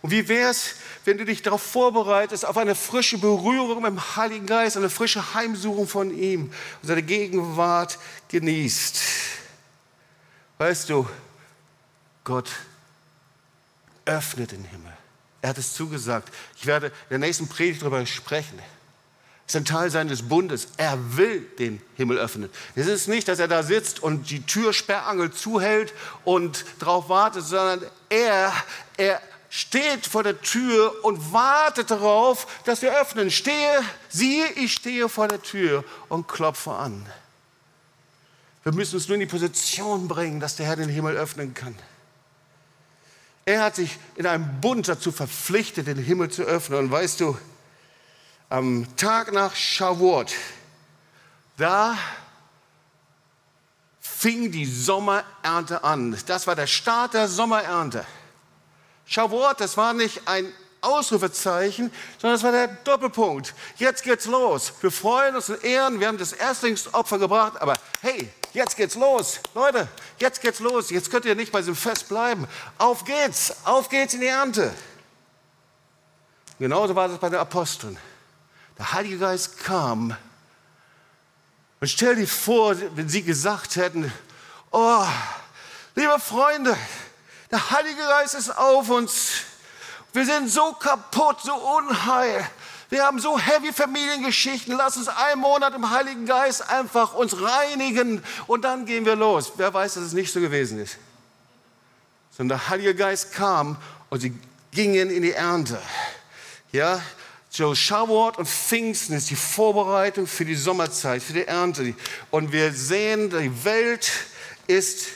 Und 0.00 0.12
wie 0.12 0.26
wäre 0.28 0.48
es, 0.48 0.76
wenn 1.04 1.18
du 1.18 1.26
dich 1.26 1.42
darauf 1.42 1.60
vorbereitest, 1.60 2.46
auf 2.46 2.56
eine 2.56 2.74
frische 2.74 3.18
Berührung 3.18 3.82
mit 3.82 3.90
dem 3.90 4.16
Heiligen 4.16 4.46
Geist, 4.46 4.78
eine 4.78 4.88
frische 4.88 5.34
Heimsuchung 5.34 5.86
von 5.86 6.10
ihm 6.10 6.44
und 6.80 6.88
seine 6.88 7.02
Gegenwart 7.02 7.98
genießt? 8.28 9.02
Weißt 10.56 10.88
du, 10.88 11.06
Gott 12.24 12.48
öffnet 14.06 14.52
den 14.52 14.64
Himmel. 14.64 14.96
Er 15.42 15.50
hat 15.50 15.58
es 15.58 15.74
zugesagt. 15.74 16.32
Ich 16.56 16.66
werde 16.66 16.86
in 16.86 16.92
der 17.10 17.18
nächsten 17.18 17.48
Predigt 17.48 17.82
darüber 17.82 18.04
sprechen. 18.06 18.58
Es 19.46 19.54
ist 19.54 19.60
ein 19.60 19.64
Teil 19.64 19.90
seines 19.90 20.22
Bundes. 20.28 20.68
Er 20.76 20.98
will 21.16 21.40
den 21.58 21.80
Himmel 21.94 22.18
öffnen. 22.18 22.50
Es 22.74 22.88
ist 22.88 23.06
nicht, 23.06 23.28
dass 23.28 23.38
er 23.38 23.46
da 23.46 23.62
sitzt 23.62 24.02
und 24.02 24.28
die 24.30 24.42
Türsperrangel 24.42 25.32
zuhält 25.32 25.94
und 26.24 26.64
darauf 26.80 27.08
wartet, 27.08 27.44
sondern 27.44 27.88
er, 28.08 28.52
er 28.96 29.20
steht 29.48 30.06
vor 30.06 30.24
der 30.24 30.40
Tür 30.40 30.92
und 31.04 31.32
wartet 31.32 31.92
darauf, 31.92 32.46
dass 32.64 32.82
wir 32.82 33.00
öffnen. 33.00 33.30
Stehe, 33.30 33.82
siehe, 34.08 34.46
ich 34.56 34.72
stehe 34.72 35.08
vor 35.08 35.28
der 35.28 35.40
Tür 35.40 35.84
und 36.08 36.26
klopfe 36.26 36.72
an. 36.72 37.06
Wir 38.64 38.72
müssen 38.72 38.96
uns 38.96 39.06
nur 39.06 39.14
in 39.14 39.20
die 39.20 39.26
Position 39.26 40.08
bringen, 40.08 40.40
dass 40.40 40.56
der 40.56 40.66
Herr 40.66 40.74
den 40.74 40.88
Himmel 40.88 41.16
öffnen 41.16 41.54
kann. 41.54 41.76
Er 43.48 43.62
hat 43.62 43.76
sich 43.76 43.96
in 44.16 44.26
einem 44.26 44.60
Bund 44.60 44.88
dazu 44.88 45.12
verpflichtet, 45.12 45.86
den 45.86 45.98
Himmel 45.98 46.30
zu 46.32 46.42
öffnen. 46.42 46.80
Und 46.80 46.90
weißt 46.90 47.20
du, 47.20 47.38
am 48.48 48.88
Tag 48.96 49.32
nach 49.32 49.54
Shavuot, 49.54 50.32
da 51.56 51.96
fing 54.00 54.50
die 54.50 54.66
Sommerernte 54.66 55.84
an. 55.84 56.18
Das 56.26 56.48
war 56.48 56.56
der 56.56 56.66
Start 56.66 57.14
der 57.14 57.28
Sommerernte. 57.28 58.04
Shavuot, 59.04 59.60
das 59.60 59.76
war 59.76 59.94
nicht 59.94 60.26
ein 60.26 60.52
Ausrufezeichen, 60.80 61.92
sondern 62.20 62.34
das 62.34 62.42
war 62.42 62.50
der 62.50 62.66
Doppelpunkt. 62.66 63.54
Jetzt 63.76 64.02
geht's 64.02 64.26
los. 64.26 64.72
Wir 64.80 64.90
freuen 64.90 65.36
uns 65.36 65.50
und 65.50 65.62
ehren. 65.62 66.00
Wir 66.00 66.08
haben 66.08 66.18
das 66.18 66.32
Erstlingsopfer 66.32 67.20
gebracht, 67.20 67.60
aber 67.60 67.74
hey, 68.00 68.28
jetzt 68.56 68.76
geht's 68.76 68.94
los. 68.94 69.40
Leute, 69.54 69.86
jetzt 70.18 70.40
geht's 70.40 70.60
los. 70.60 70.90
Jetzt 70.90 71.10
könnt 71.10 71.26
ihr 71.26 71.34
nicht 71.34 71.52
bei 71.52 71.58
diesem 71.58 71.76
Fest 71.76 72.08
bleiben. 72.08 72.48
Auf 72.78 73.04
geht's, 73.04 73.54
auf 73.64 73.88
geht's 73.88 74.14
in 74.14 74.20
die 74.22 74.26
Ernte. 74.26 74.74
Genauso 76.58 76.94
war 76.94 77.06
das 77.06 77.18
bei 77.18 77.28
den 77.28 77.38
Aposteln. 77.38 77.98
Der 78.78 78.92
Heilige 78.92 79.18
Geist 79.18 79.58
kam 79.58 80.16
Und 81.80 81.88
stell 81.88 82.16
dir 82.16 82.26
vor, 82.26 82.74
wenn 82.94 83.08
sie 83.08 83.22
gesagt 83.22 83.76
hätten, 83.76 84.10
oh, 84.70 85.06
liebe 85.94 86.18
Freunde, 86.18 86.76
der 87.50 87.70
Heilige 87.70 88.00
Geist 88.00 88.34
ist 88.34 88.56
auf 88.56 88.88
uns. 88.88 89.42
Wir 90.16 90.24
sind 90.24 90.48
so 90.48 90.72
kaputt, 90.72 91.42
so 91.42 91.54
unheil. 91.54 92.48
Wir 92.88 93.04
haben 93.04 93.18
so 93.18 93.38
heavy 93.38 93.70
Familiengeschichten. 93.70 94.74
Lass 94.74 94.96
uns 94.96 95.08
einen 95.08 95.42
Monat 95.42 95.74
im 95.74 95.90
Heiligen 95.90 96.24
Geist 96.24 96.66
einfach 96.70 97.12
uns 97.12 97.38
reinigen 97.38 98.24
und 98.46 98.62
dann 98.62 98.86
gehen 98.86 99.04
wir 99.04 99.14
los. 99.14 99.52
Wer 99.56 99.74
weiß, 99.74 99.92
dass 99.92 100.04
es 100.04 100.12
nicht 100.14 100.32
so 100.32 100.40
gewesen 100.40 100.80
ist. 100.80 100.96
Sondern 102.34 102.58
der 102.58 102.68
Heilige 102.70 102.94
Geist 102.94 103.34
kam 103.34 103.76
und 104.08 104.20
sie 104.20 104.32
gingen 104.70 105.10
in 105.10 105.22
die 105.22 105.32
Ernte. 105.32 105.78
Ja, 106.72 107.02
Joe 107.52 107.76
Schauwort 107.76 108.38
und 108.38 108.48
Pfingsten 108.48 109.14
ist 109.14 109.28
die 109.28 109.36
Vorbereitung 109.36 110.26
für 110.26 110.46
die 110.46 110.54
Sommerzeit, 110.54 111.22
für 111.22 111.34
die 111.34 111.46
Ernte. 111.46 111.92
Und 112.30 112.52
wir 112.52 112.72
sehen, 112.72 113.28
die 113.28 113.64
Welt 113.66 114.10
ist 114.66 115.08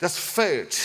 das 0.00 0.18
Feld. 0.18 0.76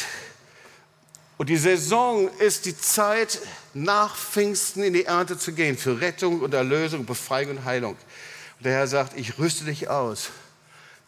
Und 1.42 1.48
die 1.48 1.58
Saison 1.58 2.30
ist 2.38 2.68
die 2.68 2.78
Zeit, 2.78 3.42
nach 3.74 4.16
Pfingsten 4.16 4.84
in 4.84 4.94
die 4.94 5.06
Ernte 5.06 5.40
zu 5.40 5.54
gehen, 5.54 5.76
für 5.76 6.00
Rettung 6.00 6.42
und 6.42 6.54
Erlösung, 6.54 7.08
Befreiung 7.08 7.58
und 7.58 7.66
Heilung. 7.66 7.94
Und 7.94 8.64
der 8.64 8.74
Herr 8.74 8.86
sagt, 8.86 9.18
ich 9.18 9.40
rüste 9.40 9.66
dich 9.66 9.90
aus, 9.90 10.30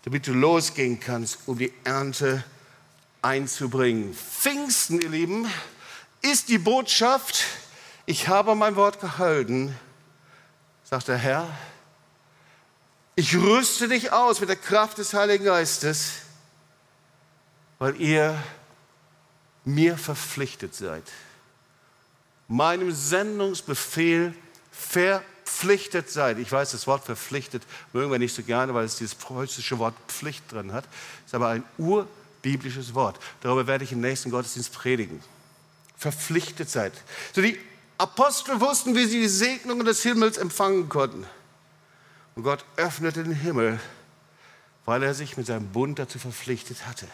damit 0.05 0.25
du 0.25 0.33
losgehen 0.33 0.99
kannst, 0.99 1.37
um 1.45 1.59
die 1.59 1.71
Ernte 1.83 2.43
einzubringen. 3.21 4.15
Pfingsten, 4.15 5.01
ihr 5.01 5.09
Lieben, 5.09 5.47
ist 6.23 6.49
die 6.49 6.57
Botschaft, 6.57 7.45
ich 8.07 8.27
habe 8.27 8.55
mein 8.55 8.75
Wort 8.75 8.99
gehalten, 8.99 9.77
sagt 10.83 11.09
der 11.09 11.17
Herr. 11.17 11.47
Ich 13.15 13.35
rüste 13.35 13.87
dich 13.87 14.11
aus 14.11 14.39
mit 14.39 14.49
der 14.49 14.55
Kraft 14.55 14.97
des 14.97 15.13
Heiligen 15.13 15.45
Geistes, 15.45 16.13
weil 17.77 18.01
ihr 18.01 18.35
mir 19.65 19.97
verpflichtet 19.97 20.75
seid. 20.75 21.03
Meinem 22.47 22.91
Sendungsbefehl 22.91 24.33
verpflichtet 24.71 26.09
seid. 26.09 26.39
Ich 26.39 26.51
weiß, 26.51 26.71
das 26.71 26.87
Wort 26.87 27.05
verpflichtet 27.05 27.63
mögen 27.93 28.11
wir 28.11 28.19
nicht 28.19 28.35
so 28.35 28.43
gerne, 28.43 28.73
weil 28.73 28.85
es 28.85 28.97
dieses 28.97 29.15
preußische 29.15 29.79
Wort 29.79 29.95
Pflicht 30.07 30.51
drin 30.51 30.73
hat. 30.73 30.85
Es 31.21 31.27
ist 31.27 31.35
aber 31.35 31.49
ein 31.49 31.63
urbiblisches 31.77 32.93
Wort. 32.93 33.19
Darüber 33.41 33.67
werde 33.67 33.83
ich 33.83 33.91
im 33.91 34.01
nächsten 34.01 34.29
Gottesdienst 34.29 34.73
predigen. 34.73 35.21
Verpflichtet 35.97 36.69
seid. 36.69 36.93
So 37.33 37.41
die 37.41 37.57
Apostel 37.97 38.59
wussten, 38.59 38.95
wie 38.95 39.05
sie 39.05 39.21
die 39.21 39.27
Segnungen 39.27 39.85
des 39.85 40.03
Himmels 40.03 40.37
empfangen 40.37 40.89
konnten. 40.89 41.25
Und 42.35 42.43
Gott 42.43 42.65
öffnete 42.75 43.23
den 43.23 43.33
Himmel, 43.33 43.79
weil 44.85 45.03
er 45.03 45.13
sich 45.13 45.37
mit 45.37 45.45
seinem 45.45 45.69
Bund 45.69 45.99
dazu 45.99 46.19
verpflichtet 46.19 46.85
hatte. 46.87 47.07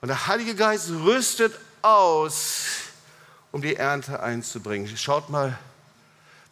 Und 0.00 0.08
der 0.08 0.26
Heilige 0.26 0.54
Geist 0.54 0.90
rüstet 0.90 1.58
aus, 1.82 2.64
um 3.50 3.62
die 3.62 3.76
Ernte 3.76 4.20
einzubringen. 4.20 4.96
Schaut 4.96 5.28
mal, 5.28 5.58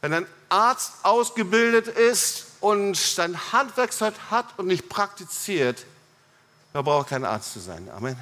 wenn 0.00 0.12
ein 0.12 0.26
Arzt 0.48 0.92
ausgebildet 1.02 1.88
ist 1.88 2.46
und 2.60 2.96
sein 2.96 3.38
Handwerkszeug 3.52 4.14
hat 4.30 4.46
und 4.58 4.66
nicht 4.66 4.88
praktiziert, 4.88 5.84
dann 6.72 6.84
braucht 6.84 7.08
kein 7.08 7.24
Arzt 7.24 7.52
zu 7.52 7.60
sein. 7.60 7.88
Amen. 7.90 8.16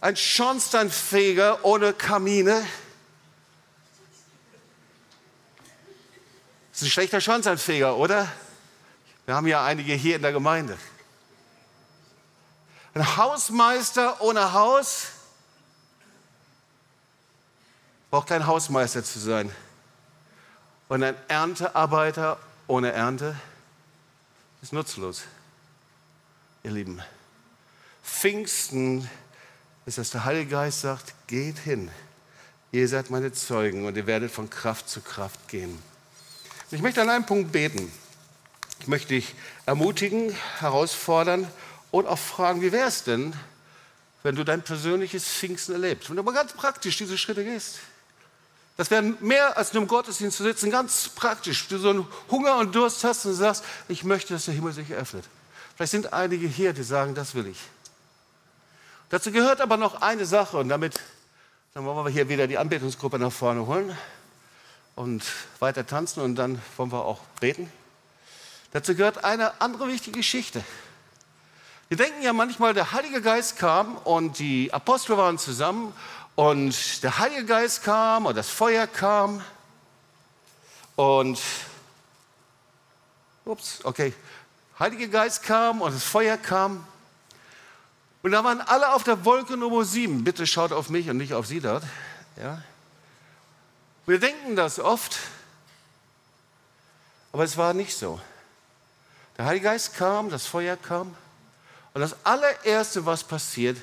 Ein 0.00 0.16
Schornsteinfeger 0.16 1.64
ohne 1.64 1.94
Kamine 1.94 2.66
ist 6.72 6.82
ein 6.82 6.90
schlechter 6.90 7.20
Schornsteinfeger, 7.20 7.96
oder? 7.96 8.30
Wir 9.24 9.34
haben 9.34 9.46
ja 9.46 9.64
einige 9.64 9.94
hier 9.94 10.16
in 10.16 10.22
der 10.22 10.32
Gemeinde. 10.32 10.76
Ein 12.94 13.16
Hausmeister 13.16 14.20
ohne 14.20 14.52
Haus 14.52 15.08
braucht 18.10 18.28
kein 18.28 18.46
Hausmeister 18.46 19.02
zu 19.02 19.18
sein. 19.18 19.50
Und 20.88 21.02
ein 21.02 21.16
Erntearbeiter 21.26 22.38
ohne 22.68 22.92
Ernte 22.92 23.34
ist 24.62 24.72
nutzlos, 24.72 25.22
ihr 26.62 26.70
Lieben. 26.70 27.02
Pfingsten 28.04 29.10
ist, 29.86 29.98
dass 29.98 30.10
der 30.10 30.24
Heilige 30.24 30.50
Geist 30.50 30.82
sagt, 30.82 31.14
geht 31.26 31.58
hin. 31.58 31.90
Ihr 32.70 32.86
seid 32.86 33.10
meine 33.10 33.32
Zeugen 33.32 33.86
und 33.86 33.96
ihr 33.96 34.06
werdet 34.06 34.30
von 34.30 34.48
Kraft 34.48 34.88
zu 34.88 35.00
Kraft 35.00 35.48
gehen. 35.48 35.82
Ich 36.70 36.80
möchte 36.80 37.02
an 37.02 37.10
einem 37.10 37.26
Punkt 37.26 37.50
beten. 37.50 37.90
Ich 38.78 38.86
möchte 38.86 39.08
dich 39.08 39.34
ermutigen, 39.66 40.30
herausfordern 40.60 41.48
und 41.94 42.08
auch 42.08 42.18
fragen, 42.18 42.60
wie 42.60 42.72
wäre 42.72 42.88
es 42.88 43.04
denn, 43.04 43.32
wenn 44.24 44.34
du 44.34 44.42
dein 44.42 44.62
persönliches 44.62 45.28
Pfingsten 45.28 45.74
erlebst? 45.74 46.10
Wenn 46.10 46.16
du 46.16 46.24
mal 46.24 46.34
ganz 46.34 46.52
praktisch 46.52 46.96
diese 46.96 47.16
Schritte 47.16 47.44
gehst. 47.44 47.78
Das 48.76 48.90
wäre 48.90 49.02
mehr 49.02 49.56
als 49.56 49.72
nur 49.72 49.82
im 49.82 49.88
Gottesdienst 49.88 50.36
zu 50.36 50.42
sitzen, 50.42 50.72
ganz 50.72 51.08
praktisch. 51.10 51.68
Du 51.68 51.78
so 51.78 51.90
einen 51.90 52.08
Hunger 52.32 52.56
und 52.56 52.74
Durst 52.74 53.04
hast 53.04 53.24
und 53.26 53.34
sagst, 53.34 53.62
ich 53.86 54.02
möchte, 54.02 54.34
dass 54.34 54.46
der 54.46 54.54
Himmel 54.54 54.72
sich 54.72 54.92
öffnet. 54.92 55.24
Vielleicht 55.76 55.92
sind 55.92 56.12
einige 56.12 56.48
hier, 56.48 56.72
die 56.72 56.82
sagen, 56.82 57.14
das 57.14 57.36
will 57.36 57.46
ich. 57.46 57.58
Dazu 59.10 59.30
gehört 59.30 59.60
aber 59.60 59.76
noch 59.76 60.02
eine 60.02 60.26
Sache 60.26 60.56
und 60.56 60.70
damit 60.70 61.00
dann 61.74 61.84
wollen 61.84 62.04
wir 62.04 62.10
hier 62.10 62.28
wieder 62.28 62.48
die 62.48 62.58
Anbetungsgruppe 62.58 63.20
nach 63.20 63.32
vorne 63.32 63.66
holen 63.68 63.96
und 64.96 65.22
weiter 65.60 65.86
tanzen 65.86 66.22
und 66.22 66.34
dann 66.34 66.60
wollen 66.76 66.90
wir 66.90 67.04
auch 67.04 67.20
beten. 67.38 67.72
Dazu 68.72 68.96
gehört 68.96 69.24
eine 69.24 69.60
andere 69.60 69.86
wichtige 69.86 70.18
Geschichte. 70.18 70.64
Wir 71.94 72.06
denken 72.06 72.22
ja 72.22 72.32
manchmal, 72.32 72.74
der 72.74 72.90
Heilige 72.90 73.22
Geist 73.22 73.56
kam 73.56 73.96
und 73.98 74.40
die 74.40 74.72
Apostel 74.72 75.16
waren 75.16 75.38
zusammen 75.38 75.94
und 76.34 77.04
der 77.04 77.20
Heilige 77.20 77.44
Geist 77.44 77.84
kam 77.84 78.26
und 78.26 78.36
das 78.36 78.48
Feuer 78.48 78.88
kam 78.88 79.44
und 80.96 81.40
ups, 83.44 83.78
okay, 83.84 84.12
Heilige 84.76 85.08
Geist 85.08 85.44
kam 85.44 85.82
und 85.82 85.94
das 85.94 86.02
Feuer 86.02 86.36
kam 86.36 86.84
und 88.24 88.32
da 88.32 88.42
waren 88.42 88.60
alle 88.60 88.92
auf 88.92 89.04
der 89.04 89.24
Wolke 89.24 89.56
Nummer 89.56 89.84
7. 89.84 90.24
Bitte 90.24 90.48
schaut 90.48 90.72
auf 90.72 90.90
mich 90.90 91.08
und 91.08 91.16
nicht 91.16 91.32
auf 91.32 91.46
Sie 91.46 91.60
dort. 91.60 91.84
Ja. 92.42 92.60
Wir 94.04 94.18
denken 94.18 94.56
das 94.56 94.80
oft, 94.80 95.16
aber 97.32 97.44
es 97.44 97.56
war 97.56 97.72
nicht 97.72 97.96
so. 97.96 98.20
Der 99.38 99.44
Heilige 99.44 99.66
Geist 99.66 99.94
kam, 99.94 100.28
das 100.28 100.48
Feuer 100.48 100.76
kam 100.76 101.14
und 101.94 102.00
das 102.00 102.16
allererste, 102.24 103.06
was 103.06 103.22
passiert, 103.22 103.78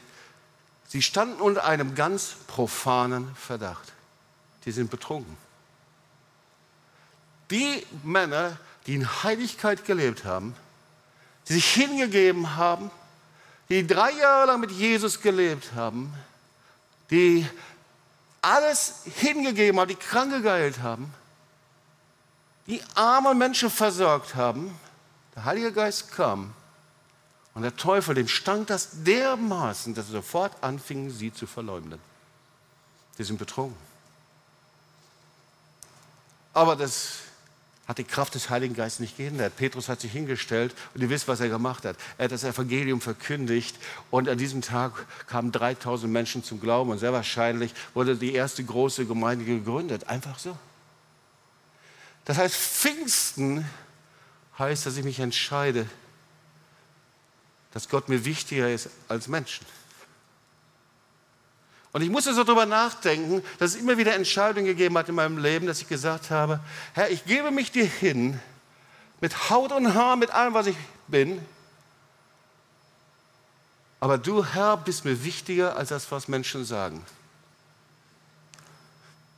sie 0.87 1.01
standen 1.01 1.39
unter 1.39 1.63
einem 1.63 1.95
ganz 1.95 2.35
profanen 2.47 3.33
Verdacht. 3.35 3.93
Die 4.65 4.71
sind 4.71 4.91
betrunken. 4.91 5.37
Die 7.49 7.85
Männer, 8.03 8.57
die 8.85 8.95
in 8.95 9.23
Heiligkeit 9.23 9.85
gelebt 9.85 10.25
haben, 10.25 10.55
die 11.47 11.53
sich 11.53 11.73
hingegeben 11.73 12.57
haben, 12.57 12.91
die 13.69 13.87
drei 13.87 14.11
Jahre 14.11 14.47
lang 14.47 14.59
mit 14.59 14.71
Jesus 14.71 15.21
gelebt 15.21 15.71
haben, 15.73 16.13
die 17.09 17.47
alles 18.41 19.03
hingegeben 19.15 19.79
haben, 19.79 19.87
die 19.87 19.95
Kranke 19.95 20.41
geheilt 20.41 20.79
haben, 20.79 21.13
die 22.67 22.83
arme 22.95 23.33
Menschen 23.33 23.69
versorgt 23.69 24.35
haben, 24.35 24.77
der 25.35 25.45
Heilige 25.45 25.71
Geist 25.71 26.11
kam 26.11 26.53
und 27.53 27.63
der 27.63 27.75
Teufel, 27.75 28.15
dem 28.15 28.27
stank 28.27 28.67
das 28.67 29.03
dermaßen, 29.03 29.93
dass 29.93 30.07
er 30.07 30.13
sofort 30.13 30.63
anfing, 30.63 31.09
sie 31.09 31.33
zu 31.33 31.47
verleumden. 31.47 31.99
Die 33.17 33.23
sind 33.23 33.37
betrogen. 33.37 33.75
Aber 36.53 36.75
das 36.75 37.19
hat 37.87 37.97
die 37.97 38.03
Kraft 38.05 38.35
des 38.35 38.49
Heiligen 38.49 38.73
Geistes 38.73 39.01
nicht 39.01 39.17
geändert. 39.17 39.55
Petrus 39.57 39.89
hat 39.89 39.99
sich 39.99 40.11
hingestellt 40.13 40.73
und 40.93 41.01
ihr 41.01 41.09
wisst, 41.09 41.27
was 41.27 41.41
er 41.41 41.49
gemacht 41.49 41.83
hat. 41.83 41.97
Er 42.17 42.25
hat 42.25 42.31
das 42.31 42.45
Evangelium 42.45 43.01
verkündigt 43.01 43.75
und 44.11 44.29
an 44.29 44.37
diesem 44.37 44.61
Tag 44.61 45.05
kamen 45.27 45.51
3000 45.51 46.11
Menschen 46.11 46.43
zum 46.43 46.61
Glauben 46.61 46.89
und 46.91 46.99
sehr 46.99 47.11
wahrscheinlich 47.11 47.73
wurde 47.93 48.15
die 48.15 48.33
erste 48.33 48.63
große 48.63 49.05
Gemeinde 49.05 49.43
gegründet. 49.43 50.07
Einfach 50.07 50.39
so. 50.39 50.57
Das 52.23 52.37
heißt, 52.37 52.55
Pfingsten 52.55 53.65
heißt, 54.57 54.85
dass 54.85 54.95
ich 54.95 55.03
mich 55.03 55.19
entscheide, 55.19 55.85
dass 57.73 57.89
Gott 57.89 58.09
mir 58.09 58.25
wichtiger 58.25 58.69
ist 58.69 58.89
als 59.07 59.27
Menschen. 59.27 59.65
Und 61.93 62.01
ich 62.01 62.09
musste 62.09 62.33
so 62.33 62.43
darüber 62.43 62.65
nachdenken, 62.65 63.43
dass 63.59 63.71
es 63.71 63.81
immer 63.81 63.97
wieder 63.97 64.15
Entscheidungen 64.15 64.65
gegeben 64.65 64.97
hat 64.97 65.09
in 65.09 65.15
meinem 65.15 65.37
Leben, 65.37 65.67
dass 65.67 65.81
ich 65.81 65.89
gesagt 65.89 66.29
habe, 66.29 66.61
Herr, 66.93 67.09
ich 67.09 67.25
gebe 67.25 67.51
mich 67.51 67.71
dir 67.71 67.85
hin, 67.85 68.39
mit 69.19 69.49
Haut 69.49 69.71
und 69.71 69.93
Haar, 69.93 70.15
mit 70.15 70.31
allem, 70.31 70.53
was 70.53 70.67
ich 70.67 70.77
bin. 71.07 71.45
Aber 73.99 74.17
du, 74.17 74.43
Herr, 74.43 74.77
bist 74.77 75.05
mir 75.05 75.23
wichtiger 75.23 75.75
als 75.75 75.89
das, 75.89 76.11
was 76.11 76.27
Menschen 76.27 76.65
sagen. 76.65 77.05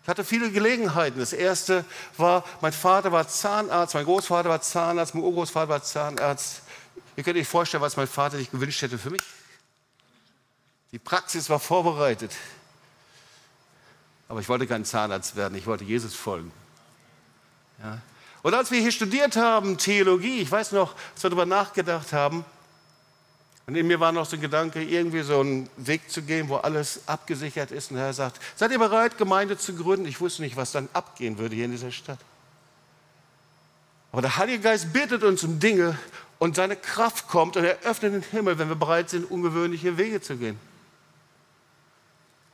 Ich 0.03 0.09
hatte 0.09 0.23
viele 0.23 0.51
Gelegenheiten. 0.51 1.19
Das 1.19 1.33
erste 1.33 1.85
war, 2.17 2.43
mein 2.61 2.73
Vater 2.73 3.11
war 3.11 3.27
Zahnarzt, 3.27 3.93
mein 3.93 4.05
Großvater 4.05 4.49
war 4.49 4.61
Zahnarzt, 4.61 5.15
mein 5.15 5.23
Urgroßvater 5.23 5.69
war 5.69 5.83
Zahnarzt. 5.83 6.62
Ihr 7.15 7.23
könnt 7.23 7.37
euch 7.37 7.47
vorstellen, 7.47 7.81
was 7.81 7.95
mein 7.97 8.07
Vater 8.07 8.37
sich 8.37 8.49
gewünscht 8.49 8.81
hätte 8.81 8.97
für 8.97 9.09
mich. 9.09 9.23
Die 10.91 10.99
Praxis 10.99 11.49
war 11.49 11.59
vorbereitet. 11.59 12.31
Aber 14.27 14.39
ich 14.39 14.49
wollte 14.49 14.67
kein 14.67 14.85
Zahnarzt 14.85 15.35
werden, 15.35 15.55
ich 15.57 15.65
wollte 15.65 15.83
Jesus 15.83 16.15
folgen. 16.15 16.51
Ja. 17.81 18.01
Und 18.41 18.53
als 18.53 18.71
wir 18.71 18.79
hier 18.79 18.91
studiert 18.91 19.35
haben, 19.35 19.77
Theologie, 19.77 20.41
ich 20.41 20.51
weiß 20.51 20.71
noch, 20.73 20.95
als 21.13 21.23
wir 21.23 21.29
darüber 21.29 21.45
nachgedacht 21.45 22.13
haben, 22.13 22.45
und 23.65 23.75
in 23.75 23.87
mir 23.87 23.99
war 23.99 24.11
noch 24.11 24.25
so 24.25 24.35
ein 24.35 24.41
Gedanke, 24.41 24.83
irgendwie 24.83 25.21
so 25.21 25.39
einen 25.39 25.69
Weg 25.77 26.11
zu 26.11 26.21
gehen, 26.21 26.49
wo 26.49 26.57
alles 26.57 27.07
abgesichert 27.07 27.71
ist. 27.71 27.91
Und 27.91 27.97
er 27.97 28.11
sagt, 28.13 28.41
seid 28.57 28.71
ihr 28.71 28.79
bereit, 28.79 29.17
Gemeinde 29.17 29.57
zu 29.57 29.73
gründen? 29.73 30.05
Ich 30.05 30.19
wusste 30.19 30.41
nicht, 30.41 30.57
was 30.57 30.73
dann 30.73 30.89
abgehen 30.91 31.37
würde 31.37 31.55
hier 31.55 31.65
in 31.65 31.71
dieser 31.71 31.91
Stadt. 31.91 32.19
Aber 34.11 34.21
der 34.21 34.35
Heilige 34.37 34.59
Geist 34.59 34.91
bittet 34.91 35.23
uns 35.23 35.43
um 35.43 35.59
Dinge 35.59 35.97
und 36.39 36.55
seine 36.55 36.75
Kraft 36.75 37.27
kommt 37.27 37.57
und 37.57 37.63
er 37.63 37.79
öffnet 37.83 38.13
den 38.13 38.21
Himmel, 38.21 38.59
wenn 38.59 38.69
wir 38.69 38.75
bereit 38.75 39.09
sind, 39.09 39.29
ungewöhnliche 39.29 39.97
Wege 39.97 40.21
zu 40.21 40.35
gehen. 40.37 40.59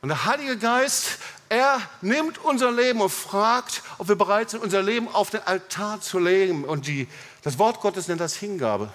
Und 0.02 0.08
der 0.08 0.24
Heilige 0.24 0.56
Geist, 0.56 1.18
er 1.48 1.80
nimmt 2.00 2.38
unser 2.38 2.72
Leben 2.72 3.00
und 3.02 3.10
fragt, 3.10 3.82
ob 3.98 4.08
wir 4.08 4.16
bereit 4.16 4.50
sind, 4.50 4.62
unser 4.62 4.82
Leben 4.82 5.08
auf 5.08 5.30
den 5.30 5.42
Altar 5.42 6.00
zu 6.00 6.18
legen. 6.18 6.64
Und 6.64 6.86
die, 6.86 7.06
das 7.42 7.58
Wort 7.58 7.80
Gottes 7.80 8.08
nennt 8.08 8.20
das 8.20 8.34
Hingabe. 8.36 8.90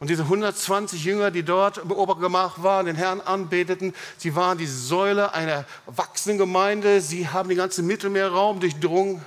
Und 0.00 0.08
diese 0.08 0.22
120 0.22 1.04
Jünger, 1.04 1.30
die 1.30 1.44
dort 1.44 1.78
im 1.78 1.92
Obergemach 1.92 2.62
waren, 2.62 2.86
den 2.86 2.96
Herrn 2.96 3.20
anbeteten, 3.20 3.94
sie 4.16 4.34
waren 4.34 4.58
die 4.58 4.66
Säule 4.66 5.32
einer 5.34 5.64
wachsenden 5.86 6.38
Gemeinde. 6.38 7.00
Sie 7.00 7.28
haben 7.28 7.48
den 7.48 7.58
ganzen 7.58 7.86
Mittelmeerraum 7.86 8.58
durchdrungen. 8.58 9.22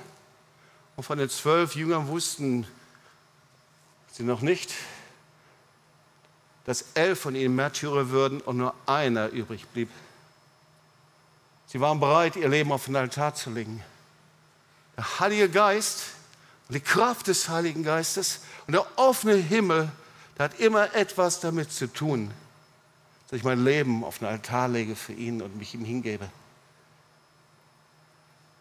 Und 0.96 1.04
von 1.04 1.18
den 1.18 1.30
zwölf 1.30 1.76
Jüngern 1.76 2.08
wussten 2.08 2.66
sie 4.16 4.22
noch 4.22 4.40
nicht, 4.40 4.72
dass 6.64 6.86
elf 6.94 7.20
von 7.20 7.34
ihnen 7.34 7.54
Märtyrer 7.54 8.10
würden 8.10 8.40
und 8.40 8.56
nur 8.56 8.74
einer 8.86 9.28
übrig 9.28 9.66
blieb. 9.68 9.90
Sie 11.66 11.80
waren 11.80 12.00
bereit, 12.00 12.36
ihr 12.36 12.48
Leben 12.48 12.72
auf 12.72 12.86
den 12.86 12.96
Altar 12.96 13.34
zu 13.34 13.50
legen. 13.50 13.82
Der 14.96 15.20
Heilige 15.20 15.48
Geist 15.48 16.04
und 16.68 16.74
die 16.74 16.80
Kraft 16.80 17.26
des 17.28 17.48
Heiligen 17.48 17.82
Geistes 17.82 18.40
und 18.66 18.72
der 18.72 18.86
offene 18.96 19.34
Himmel 19.36 19.90
der 20.36 20.44
hat 20.44 20.60
immer 20.60 20.94
etwas 20.94 21.40
damit 21.40 21.72
zu 21.72 21.90
tun, 21.90 22.30
dass 23.28 23.38
ich 23.38 23.44
mein 23.44 23.64
Leben 23.64 24.04
auf 24.04 24.18
den 24.18 24.28
Altar 24.28 24.68
lege 24.68 24.94
für 24.94 25.12
ihn 25.12 25.40
und 25.40 25.56
mich 25.56 25.74
ihm 25.74 25.84
hingebe. 25.84 26.28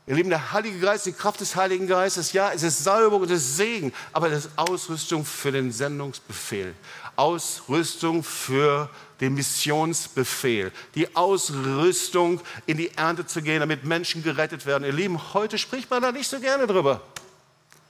Ihr 0.08 0.16
Lieben, 0.16 0.30
der 0.30 0.52
Heilige 0.52 0.80
Geist, 0.80 1.08
die 1.08 1.14
Kraft 1.14 1.42
des 1.42 1.56
Heiligen 1.56 1.88
Geistes, 1.88 2.32
ja, 2.32 2.52
es 2.52 2.62
ist 2.62 2.84
Salbung 2.84 3.24
es 3.24 3.32
ist 3.32 3.58
Segen, 3.58 3.92
aber 4.14 4.30
es 4.30 4.46
ist 4.46 4.52
Ausrüstung 4.56 5.26
für 5.26 5.52
den 5.52 5.72
Sendungsbefehl, 5.72 6.76
Ausrüstung 7.16 8.24
für 8.24 8.88
den 9.20 9.34
Missionsbefehl, 9.34 10.72
die 10.94 11.16
Ausrüstung 11.16 12.40
in 12.68 12.78
die 12.78 12.92
Ernte 12.96 13.26
zu 13.26 13.42
gehen, 13.42 13.62
damit 13.62 13.84
Menschen 13.84 14.22
gerettet 14.22 14.68
werden. 14.68 14.84
Ihr 14.84 14.94
Lieben, 14.94 15.34
heute 15.34 15.58
spricht 15.58 15.90
man 15.90 16.04
da 16.04 16.12
nicht 16.12 16.30
so 16.30 16.40
gerne 16.40 16.68
drüber, 16.68 17.02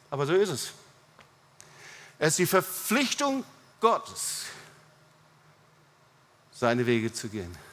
aber 0.10 0.26
so 0.26 0.34
ist 0.34 0.50
es. 0.50 0.72
Es 2.18 2.30
ist 2.30 2.40
die 2.40 2.46
Verpflichtung 2.46 3.44
Gottes, 3.82 4.44
seine 6.54 6.86
Wege 6.86 7.12
zu 7.12 7.28
gehen. 7.28 7.65